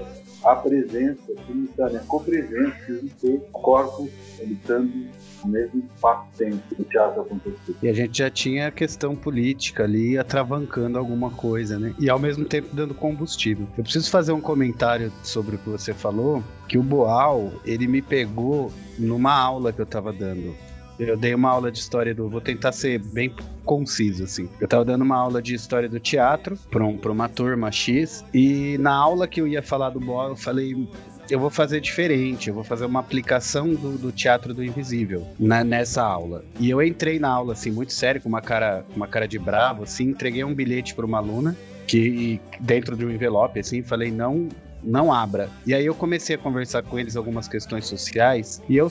[0.43, 4.09] a presença simultânea, a copresença de ter corpos
[4.41, 4.91] habitando
[5.43, 7.75] no mesmo espaço-tempo que o teatro aconteceu.
[7.81, 11.93] E a gente já tinha a questão política ali atravancando alguma coisa, né?
[11.99, 13.67] E ao mesmo tempo dando combustível.
[13.77, 18.01] Eu preciso fazer um comentário sobre o que você falou, que o Boal, ele me
[18.01, 20.55] pegou numa aula que eu tava dando.
[20.99, 22.29] Eu dei uma aula de história do.
[22.29, 23.33] Vou tentar ser bem
[23.63, 24.49] conciso, assim.
[24.59, 28.25] Eu tava dando uma aula de história do teatro pra, um, pra uma turma X.
[28.33, 30.75] E na aula que eu ia falar do Boal, eu falei:
[31.29, 35.63] eu vou fazer diferente, eu vou fazer uma aplicação do, do teatro do invisível na,
[35.63, 36.43] nessa aula.
[36.59, 39.83] E eu entrei na aula, assim, muito sério, com uma cara, uma cara de bravo,
[39.83, 41.55] assim, entreguei um bilhete para uma aluna,
[41.87, 44.49] que dentro de um envelope, assim, falei, não
[44.81, 45.49] não abra.
[45.65, 48.89] E aí eu comecei a conversar com eles algumas questões sociais e eu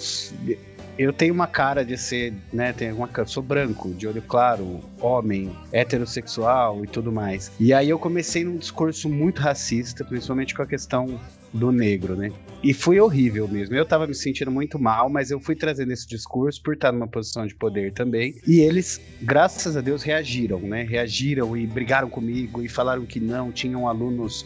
[0.99, 5.51] eu tenho uma cara de ser, né, tenho uma sou branco, de olho claro, homem,
[5.72, 7.53] heterossexual e tudo mais.
[7.61, 11.20] E aí eu comecei num discurso muito racista, principalmente com a questão
[11.53, 12.30] do negro, né?
[12.62, 13.74] E foi horrível mesmo.
[13.74, 17.07] Eu tava me sentindo muito mal, mas eu fui trazendo esse discurso por estar numa
[17.07, 18.34] posição de poder também.
[18.46, 20.82] E eles, graças a Deus, reagiram, né?
[20.82, 23.53] Reagiram e brigaram comigo e falaram que não.
[23.53, 24.44] Tinham alunos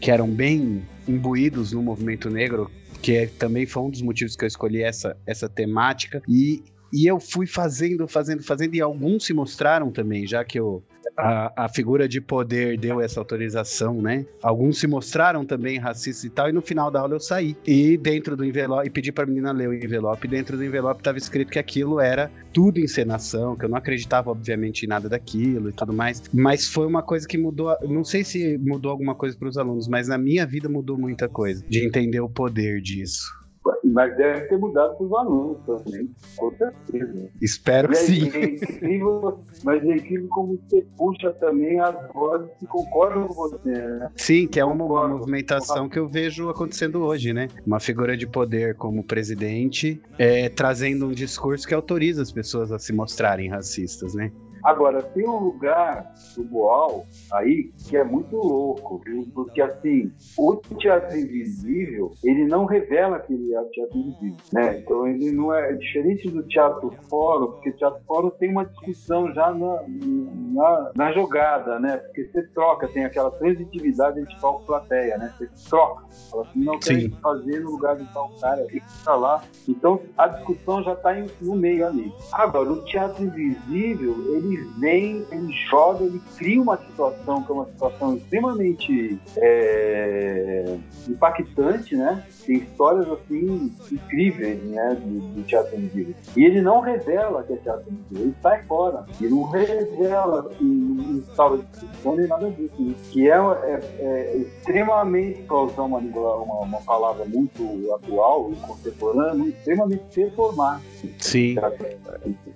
[0.00, 2.70] que eram bem imbuídos no movimento negro,
[3.02, 6.22] que é, também foi um dos motivos que eu escolhi essa, essa temática.
[6.28, 10.82] E, e eu fui fazendo, fazendo, fazendo, e alguns se mostraram também, já que eu
[11.16, 14.26] a, a figura de poder deu essa autorização, né?
[14.42, 17.56] Alguns se mostraram também racistas e tal, e no final da aula eu saí.
[17.66, 21.00] E dentro do envelope, e pedi pra menina ler o envelope, e dentro do envelope
[21.00, 25.70] estava escrito que aquilo era tudo encenação, que eu não acreditava, obviamente, em nada daquilo
[25.70, 26.22] e tudo mais.
[26.32, 29.88] Mas foi uma coisa que mudou, não sei se mudou alguma coisa para os alunos,
[29.88, 33.45] mas na minha vida mudou muita coisa, de entender o poder disso
[33.84, 37.30] Mas deve ter mudado para os alunos também, com certeza.
[37.40, 38.30] Espero que sim.
[38.34, 43.70] é incrível, mas é incrível como você puxa também as vozes que concordam com você,
[43.70, 44.10] né?
[44.16, 47.48] Sim, que é uma, uma movimentação que eu vejo acontecendo hoje, né?
[47.66, 52.78] Uma figura de poder como presidente é, trazendo um discurso que autoriza as pessoas a
[52.78, 54.30] se mostrarem racistas, né?
[54.66, 59.24] Agora, tem um lugar do Boal aí que é muito louco, viu?
[59.32, 64.78] porque assim, o teatro invisível, ele não revela que ele é o teatro invisível, né?
[64.78, 68.64] Então ele não é, é diferente do teatro fórum, porque o teatro fórum tem uma
[68.64, 71.98] discussão já na, na, na jogada, né?
[71.98, 75.32] Porque você troca, tem aquela transitividade entre palco e plateia, né?
[75.38, 77.10] Você troca, fala assim, não quero Sim.
[77.22, 79.44] fazer no lugar de tal cara, e fica lá.
[79.68, 82.12] Então a discussão já está no meio ali.
[82.32, 87.66] Agora, o teatro invisível, ele vem, ele joga, ele cria uma situação que é uma
[87.66, 90.76] situação extremamente é,
[91.08, 92.24] impactante, né?
[92.46, 94.96] Tem histórias assim incríveis, né?
[95.00, 96.14] Do, do teatro invisível.
[96.36, 99.04] E ele não revela que é teatro invisível, ele sai fora.
[99.20, 102.74] Ele não revela que não instaura discussão nem nada disso.
[102.78, 102.94] né?
[103.10, 109.48] Que é, é, é extremamente, para usar uma, uma, uma palavra muito atual e contemporânea,
[109.48, 110.86] extremamente performático.
[111.18, 111.56] Sim.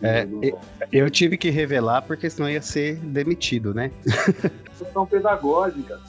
[0.02, 0.26] É,
[0.92, 3.90] eu tive que revelar porque senão ia ser demitido, né?
[4.66, 6.00] questão pedagógica.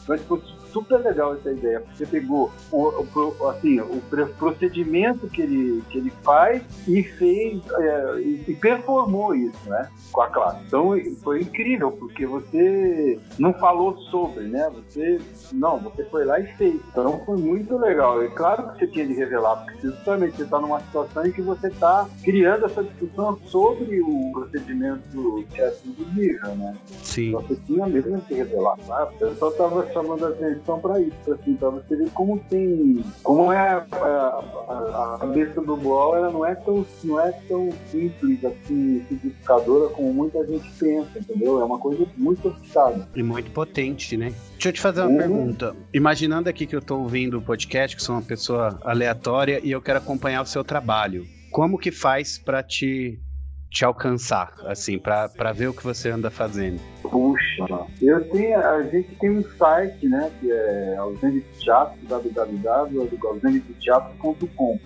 [0.72, 1.80] Super legal essa ideia.
[1.80, 4.02] porque Você pegou o, o assim, o
[4.38, 9.90] procedimento que ele, que ele faz e fez é, e, performou isso, né?
[10.12, 10.62] Com a classe.
[10.66, 10.92] Então
[11.24, 14.70] foi incrível, porque você não falou sobre, né?
[14.70, 15.20] Você
[15.52, 16.80] não, você foi lá e fez.
[16.90, 18.22] Então foi muito legal.
[18.22, 21.42] É claro que você tinha de revelar, porque justamente você está numa situação em que
[21.42, 26.76] você está criando essa discussão sobre o procedimento teatro do nível, né?
[27.04, 27.32] Sim.
[27.32, 29.16] Você tinha mesmo que revelar, sabe?
[29.20, 33.04] Eu só tava chamando a atenção pra isso, assim, pra você ver como tem.
[33.24, 37.70] Como é a, a- a- cabeça do Boal, ela não é tão, não é tão
[37.88, 41.60] simples, assim, simplificadora como muita gente pensa, entendeu?
[41.62, 43.08] É uma coisa muito sofisticada.
[43.16, 44.34] E muito potente, né?
[44.54, 45.18] Deixa eu te fazer uma Uhum.
[45.18, 45.76] pergunta.
[45.94, 49.82] Imaginando aqui que eu tô ouvindo o podcast, que sou uma pessoa aleatória e eu
[49.82, 51.26] quero acompanhar o seu trabalho.
[51.52, 53.20] Como que faz pra te,
[53.72, 56.80] te alcançar, assim, pra ver o que você anda fazendo?
[57.02, 61.46] Puxa, eu tenho, a gente tem um site, né, que é Ausente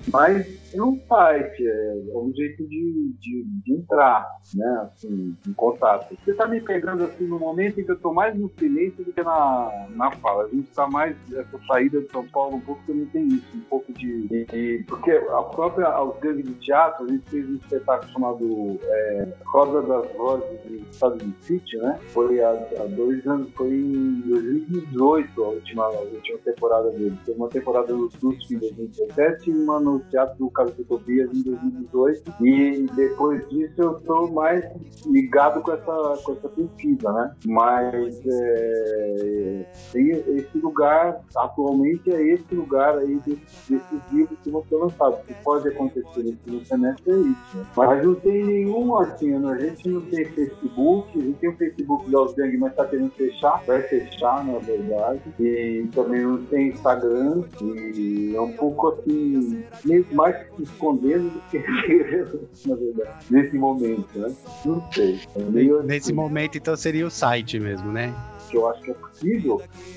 [0.07, 0.45] mas
[0.83, 6.15] um site, é, é um jeito de, de, de entrar, né, assim, em contato.
[6.23, 9.11] Você tá me pegando, assim, no momento em que eu tô mais no silêncio do
[9.13, 10.45] que na, na fala.
[10.45, 13.61] A gente tá mais, essa saída de São Paulo, um pouco também tem isso, um
[13.61, 14.27] pouco de...
[14.27, 19.81] de- porque a própria Ausente de Teatro, a gente fez um espetáculo chamado é, Roda
[19.81, 21.99] das Vozes de Estado de Sítio, né?
[22.07, 27.17] Foi há, há dois anos, foi em 2018 a última, a última temporada dele.
[27.25, 31.43] Teve uma temporada no SUSP em 2017 e uma no Teatro do de Tobias em
[31.43, 32.33] 2018.
[32.41, 34.63] E depois disso eu estou mais
[35.05, 37.35] ligado com essa, com essa pesquisa, né?
[37.45, 44.63] Mas é, tem esse lugar, atualmente é esse lugar aí desses, desses livros que vão
[44.67, 45.19] ser lançados.
[45.19, 47.57] O que pode acontecer nesse semestre é isso.
[47.57, 47.65] né?
[47.75, 49.51] Mas não tem nenhum assim, né?
[49.51, 53.11] a gente não tem Facebook, a gente tem o Facebook da Osgang, mas está querendo
[53.11, 55.21] fechar, vai fechar, na verdade.
[55.39, 61.59] E também não tem Instagram, e é um pouco assim, meio mais escondendo do que
[62.67, 64.33] na verdade, nesse momento, né?
[64.65, 65.19] Não sei.
[65.35, 68.13] É meio Nesse assim momento, então, seria o site mesmo, né?
[68.53, 68.95] eu acho que é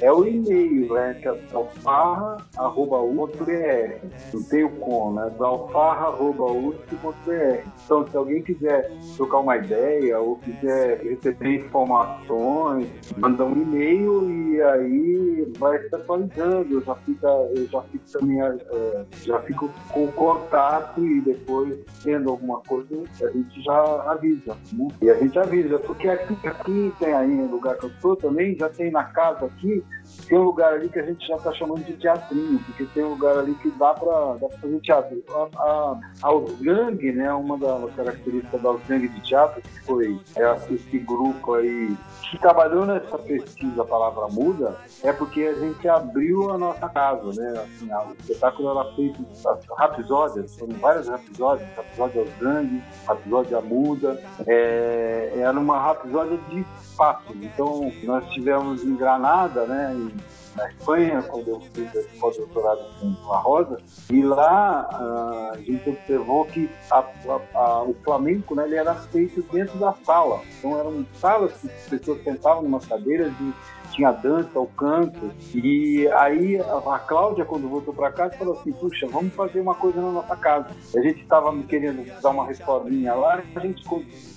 [0.01, 1.21] é o e-mail, né?
[1.23, 4.07] É alfarra.usp.br.
[4.33, 5.31] Não tem o com, né?
[5.39, 7.69] alfarra.usp.br.
[7.85, 14.63] Então, se alguém quiser trocar uma ideia ou quiser receber informações, manda um e-mail e
[14.63, 16.75] aí vai se atualizando.
[16.75, 18.57] Eu já fico, eu já fico também, é,
[19.23, 24.57] já fico com o contato e depois, tendo alguma coisa, a gente já avisa.
[24.73, 24.89] Né?
[25.03, 28.69] E a gente avisa, porque aqui, aqui tem aí lugar que eu estou também, já
[28.69, 29.85] tem na casa aqui,
[30.29, 33.11] tem um lugar ali que a gente já está chamando de teatrinho, porque tem um
[33.11, 35.23] lugar ali que dá para fazer teatro.
[35.31, 40.57] A, a, a Ausgang, né, uma das características da Ausgang de teatro, que foi é,
[40.75, 41.97] esse grupo aí
[42.31, 47.65] que trabalhou nessa pesquisa Palavra Muda, é porque a gente abriu a nossa casa, né?
[47.65, 49.25] Assim, a- o espetáculo era feito
[49.79, 57.37] rapisódias, foram várias rapisódias, rapisódia Ausgang, rapisódia Muda, é, era uma rapisódia de espaços.
[57.41, 63.33] Então, nós tivemos em Granada, né, em na Espanha, quando eu fiz esse pós-doutorado com
[63.33, 63.79] a Rosa,
[64.11, 68.95] e lá ah, a gente observou que a, a, a, o flamenco né, ele era
[68.95, 70.43] feito dentro da sala.
[70.59, 73.55] Então eram salas que as pessoas sentavam numa cadeira de
[73.93, 75.31] tinha dança, o canto.
[75.55, 80.01] E aí a Cláudia, quando voltou para casa, falou assim: puxa, vamos fazer uma coisa
[80.01, 80.69] na nossa casa.
[80.97, 83.83] A gente estava querendo dar uma reforminha lá, a gente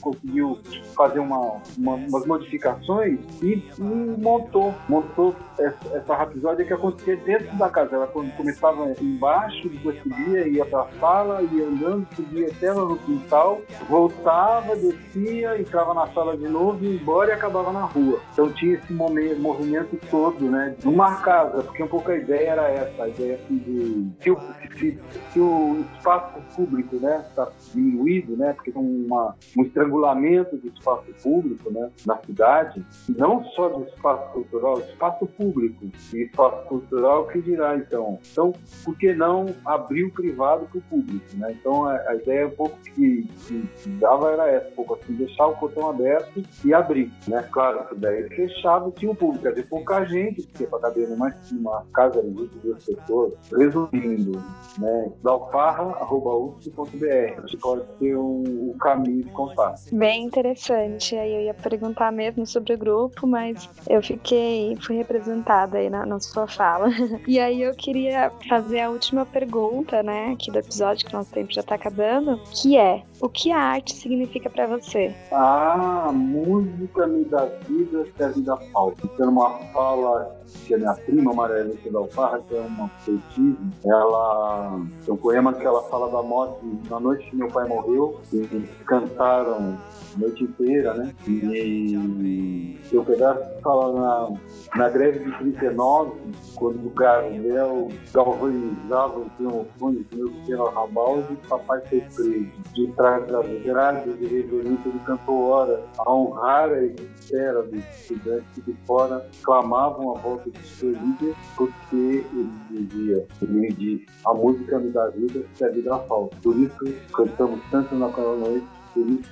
[0.01, 0.59] conseguiu
[0.95, 6.25] fazer uma, uma, umas modificações e, e, montou, montou essa, essa
[6.65, 7.95] que acontecia dentro da casa.
[7.95, 12.97] Ela começava embaixo, depois subia, ia para a sala, ia andando, subia até lá no
[12.97, 18.19] quintal, voltava, descia, entrava na sala de novo, ia embora e acabava na rua.
[18.33, 20.75] Então tinha esse momento movimento todo, né?
[20.83, 24.39] Numa casa, porque um pouco a ideia era essa, a ideia assim de se o,
[24.77, 24.99] se,
[25.31, 28.53] se o espaço público, né, está diminuído, né?
[28.53, 34.31] Porque tem uma, um estrangulamento do espaço público, né, na cidade, não só do espaço
[34.31, 38.19] cultural, espaço público e espaço cultural que dirá então.
[38.31, 41.55] Então, por que não abrir o privado para o público, né?
[41.59, 45.13] Então a, a ideia um pouco que, que, que, dava era essa, um pouco assim,
[45.13, 47.47] deixar o portão aberto e abrir, né?
[47.51, 51.85] Claro, daí fechava tinha o público quer dizer, pouca gente, porque para caber numa, numa
[51.93, 53.33] casa de 22 pessoas.
[53.51, 54.41] Resumindo,
[54.77, 59.93] né, dalfarra.usp.br, acho que pode ser um, um caminho de contato.
[59.93, 61.15] Bem interessante.
[61.15, 66.05] Aí eu ia perguntar mesmo sobre o grupo, mas eu fiquei, fui representada aí na,
[66.05, 66.89] na sua fala.
[67.27, 71.53] E aí eu queria fazer a última pergunta, né, aqui do episódio, que nosso tempo
[71.53, 75.15] já está acabando, que é, o que a arte significa para você?
[75.31, 79.07] Ah, música me dá vida se a vida falta.
[79.21, 84.81] Então, uma fala que a minha prima, Maria Alice Dalfarra, que é uma poetisa, ela
[85.03, 88.45] tem um poema que ela fala da morte, na noite que meu pai morreu, e
[88.85, 89.77] cantaram
[90.15, 91.13] a noite inteira, né?
[91.27, 94.37] E o pedaço fala na,
[94.75, 96.11] na greve de 39,
[96.55, 102.51] quando o Gabriel galvanizava os gramofone do meu pequeno arrabalde, papai foi preso.
[102.73, 108.65] De trás das grades de reverência, ele cantou hora a honrar a espera dos estudantes
[108.65, 114.79] de fora clamavam a volta de seu líder, porque ele dizia, ele disse, a música
[114.79, 116.35] me dá vida se a vida falta.
[116.41, 116.77] Por isso
[117.13, 119.29] cantamos tanto naquela noite, por isso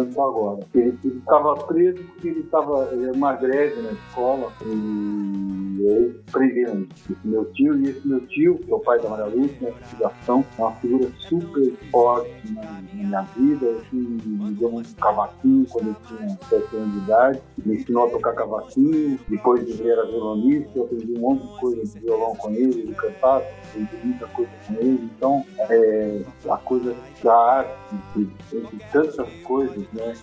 [0.00, 0.60] agora.
[0.74, 7.44] Ele estava preso porque ele estava uma greve na escola e aí prenderam esse meu
[7.52, 10.62] tio e esse meu tio, que é o pai da Maria Lúcia, na investigação, é
[10.62, 16.38] uma figura super forte na, minha vida, assim, me deu um cavaquinho quando eu tinha
[16.48, 21.12] 7 anos de idade, me ensinou a tocar cavaquinho, depois ele era violonista, eu aprendi
[21.14, 25.10] um monte de coisa de violão com ele, ele cantava, aprendi muita coisa com ele,
[25.16, 27.72] então é, a coisa da arte,
[28.16, 30.14] entre tantas coisas, né,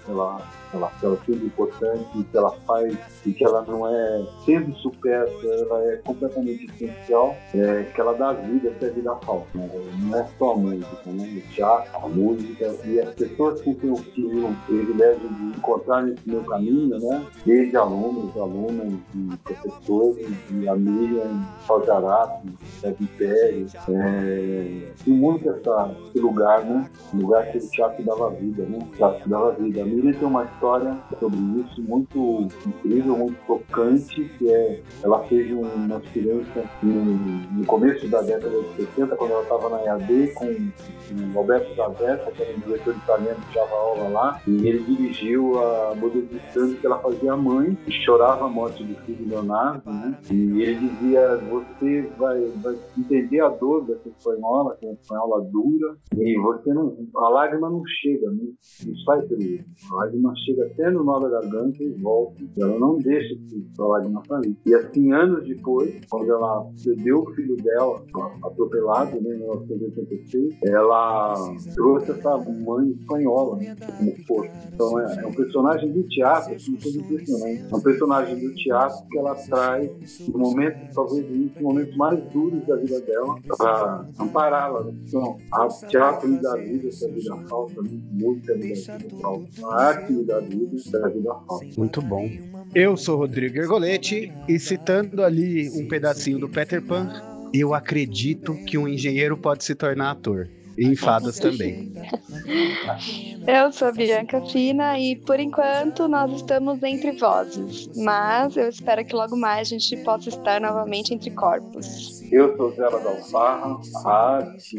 [0.73, 5.83] ela, ela, ela sendo importante, ela faz e que ela não é sendo supérflua, ela
[5.91, 9.47] é completamente essencial, é, que ela dá vida se a vida falta.
[9.57, 9.69] Né?
[9.99, 11.23] Não é só a música, né?
[11.37, 16.03] o teatro, a música e as pessoas com quem eu tive o privilégio de encontrar
[16.03, 17.25] nesse meu caminho, né?
[17.45, 21.25] desde alunos, alunas, e professores, de Amília,
[21.65, 22.47] Salgarato,
[22.79, 26.89] Sérgio Pérez, é, e muito essa, esse lugar, né?
[27.13, 28.79] lugar que o teatro dava vida, né?
[28.81, 29.81] O teatro dava vida.
[29.81, 35.51] A Miriam tem uma história sobre isso muito incrível, muito tocante, que é ela fez
[35.51, 40.45] uma experiência no, no começo da década de 60, quando ela estava na EAD com
[40.45, 45.59] o Alberto Zavessa, que era um diretor italiano que dava aula lá, e ele dirigiu
[45.59, 49.91] a Muda de Santos que ela fazia mãe, e chorava a morte do filho Leonardo,
[49.91, 50.17] né?
[50.31, 55.41] E ele dizia, você vai, vai entender a dor dessa espanhola, que é uma espanhola
[55.41, 58.53] dura, e você não, a lágrima não chega, não,
[58.85, 59.43] não sai pelo
[59.91, 62.43] a lágrima chega até no nó da garganta e volta.
[62.57, 64.55] Ela não deixa que a lágrima sair.
[64.65, 68.03] E assim, anos depois, quando ela perdeu o filho dela,
[68.43, 71.33] atropelado, né, em 1986, ela
[71.73, 74.51] trouxe essa mãe espanhola né, como força.
[74.73, 77.65] Então é, é, um personagem do teatro, assim, impressionante.
[77.71, 82.65] É um personagem do teatro que ela traz no momento, talvez nos momentos mais duros
[82.65, 84.83] da vida dela, para ampará-la.
[84.83, 84.93] Né?
[85.07, 87.89] Então, a teatro dá vida, se a vida falta, né?
[88.11, 89.47] música me dá vida falta.
[89.63, 91.65] A arte me vida, se a vida falta.
[91.77, 92.29] Muito bom.
[92.73, 97.09] Eu sou Rodrigo Ergoletti e citando ali um pedacinho do Peter Pan,
[97.53, 100.49] eu acredito que um engenheiro pode se tornar ator.
[100.75, 101.93] E em fadas também.
[103.45, 109.13] Eu sou Bianca Fina e por enquanto nós estamos entre vozes, mas eu espero que
[109.13, 112.22] logo mais a gente possa estar novamente entre corpos.
[112.31, 114.77] Eu sou Zé Dalfarra, a arte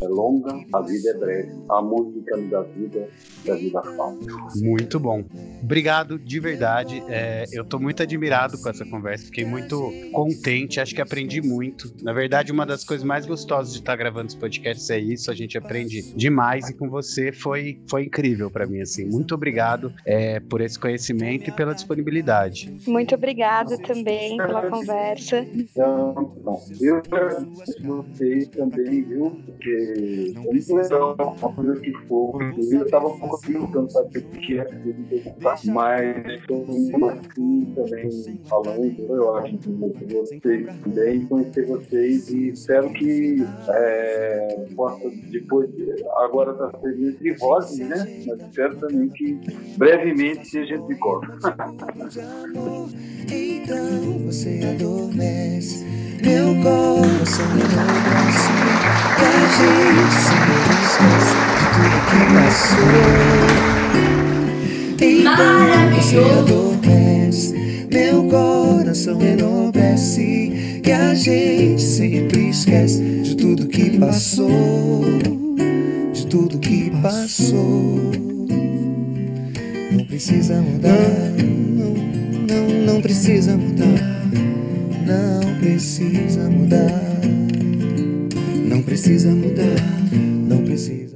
[0.00, 1.52] é longa, a vida é breve.
[1.68, 3.08] A música me dá vida,
[3.44, 4.26] da vida falta.
[4.56, 5.24] Muito bom.
[5.62, 7.02] Obrigado de verdade.
[7.08, 11.94] É, eu tô muito admirado com essa conversa, fiquei muito contente, acho que aprendi muito.
[12.02, 15.34] Na verdade, uma das coisas mais gostosas de estar gravando esse podcast é isso, a
[15.34, 19.04] gente aprende demais e com você foi, foi incrível para mim, assim.
[19.06, 22.74] Muito obrigado é, por esse conhecimento e pela disponibilidade.
[22.86, 25.38] Muito obrigada também pela conversa.
[25.40, 29.30] Então, bom, eu agradeço vocês também, viu?
[29.46, 32.54] Porque é muito legal, uma coisa que foi.
[32.72, 38.40] Eu estava um pouco perguntando, sabe, o que é que mas estou muito assim também
[38.46, 40.40] falando, eu acho que vocês
[40.82, 45.70] também, conhecer vocês e espero que é, possa depois,
[46.18, 48.24] agora está sendo entre vozes, né?
[48.26, 49.38] Mas espero também que
[49.76, 51.38] brevemente seja entre corpos.
[53.30, 55.84] Então você adormece,
[56.22, 58.50] meu coração enlouquece,
[59.18, 63.06] e a gente sempre esquece de tudo que passou.
[65.00, 67.54] Então você adormece,
[67.92, 75.04] meu coração enlouquece, e a gente sempre esquece de tudo que passou,
[76.12, 78.12] de tudo que passou.
[79.92, 81.94] Não precisa mudar, não,
[82.46, 84.16] não, não precisa mudar,
[85.06, 87.20] não precisa mudar.
[88.68, 89.76] Não precisa mudar.
[90.12, 91.15] Não precisa.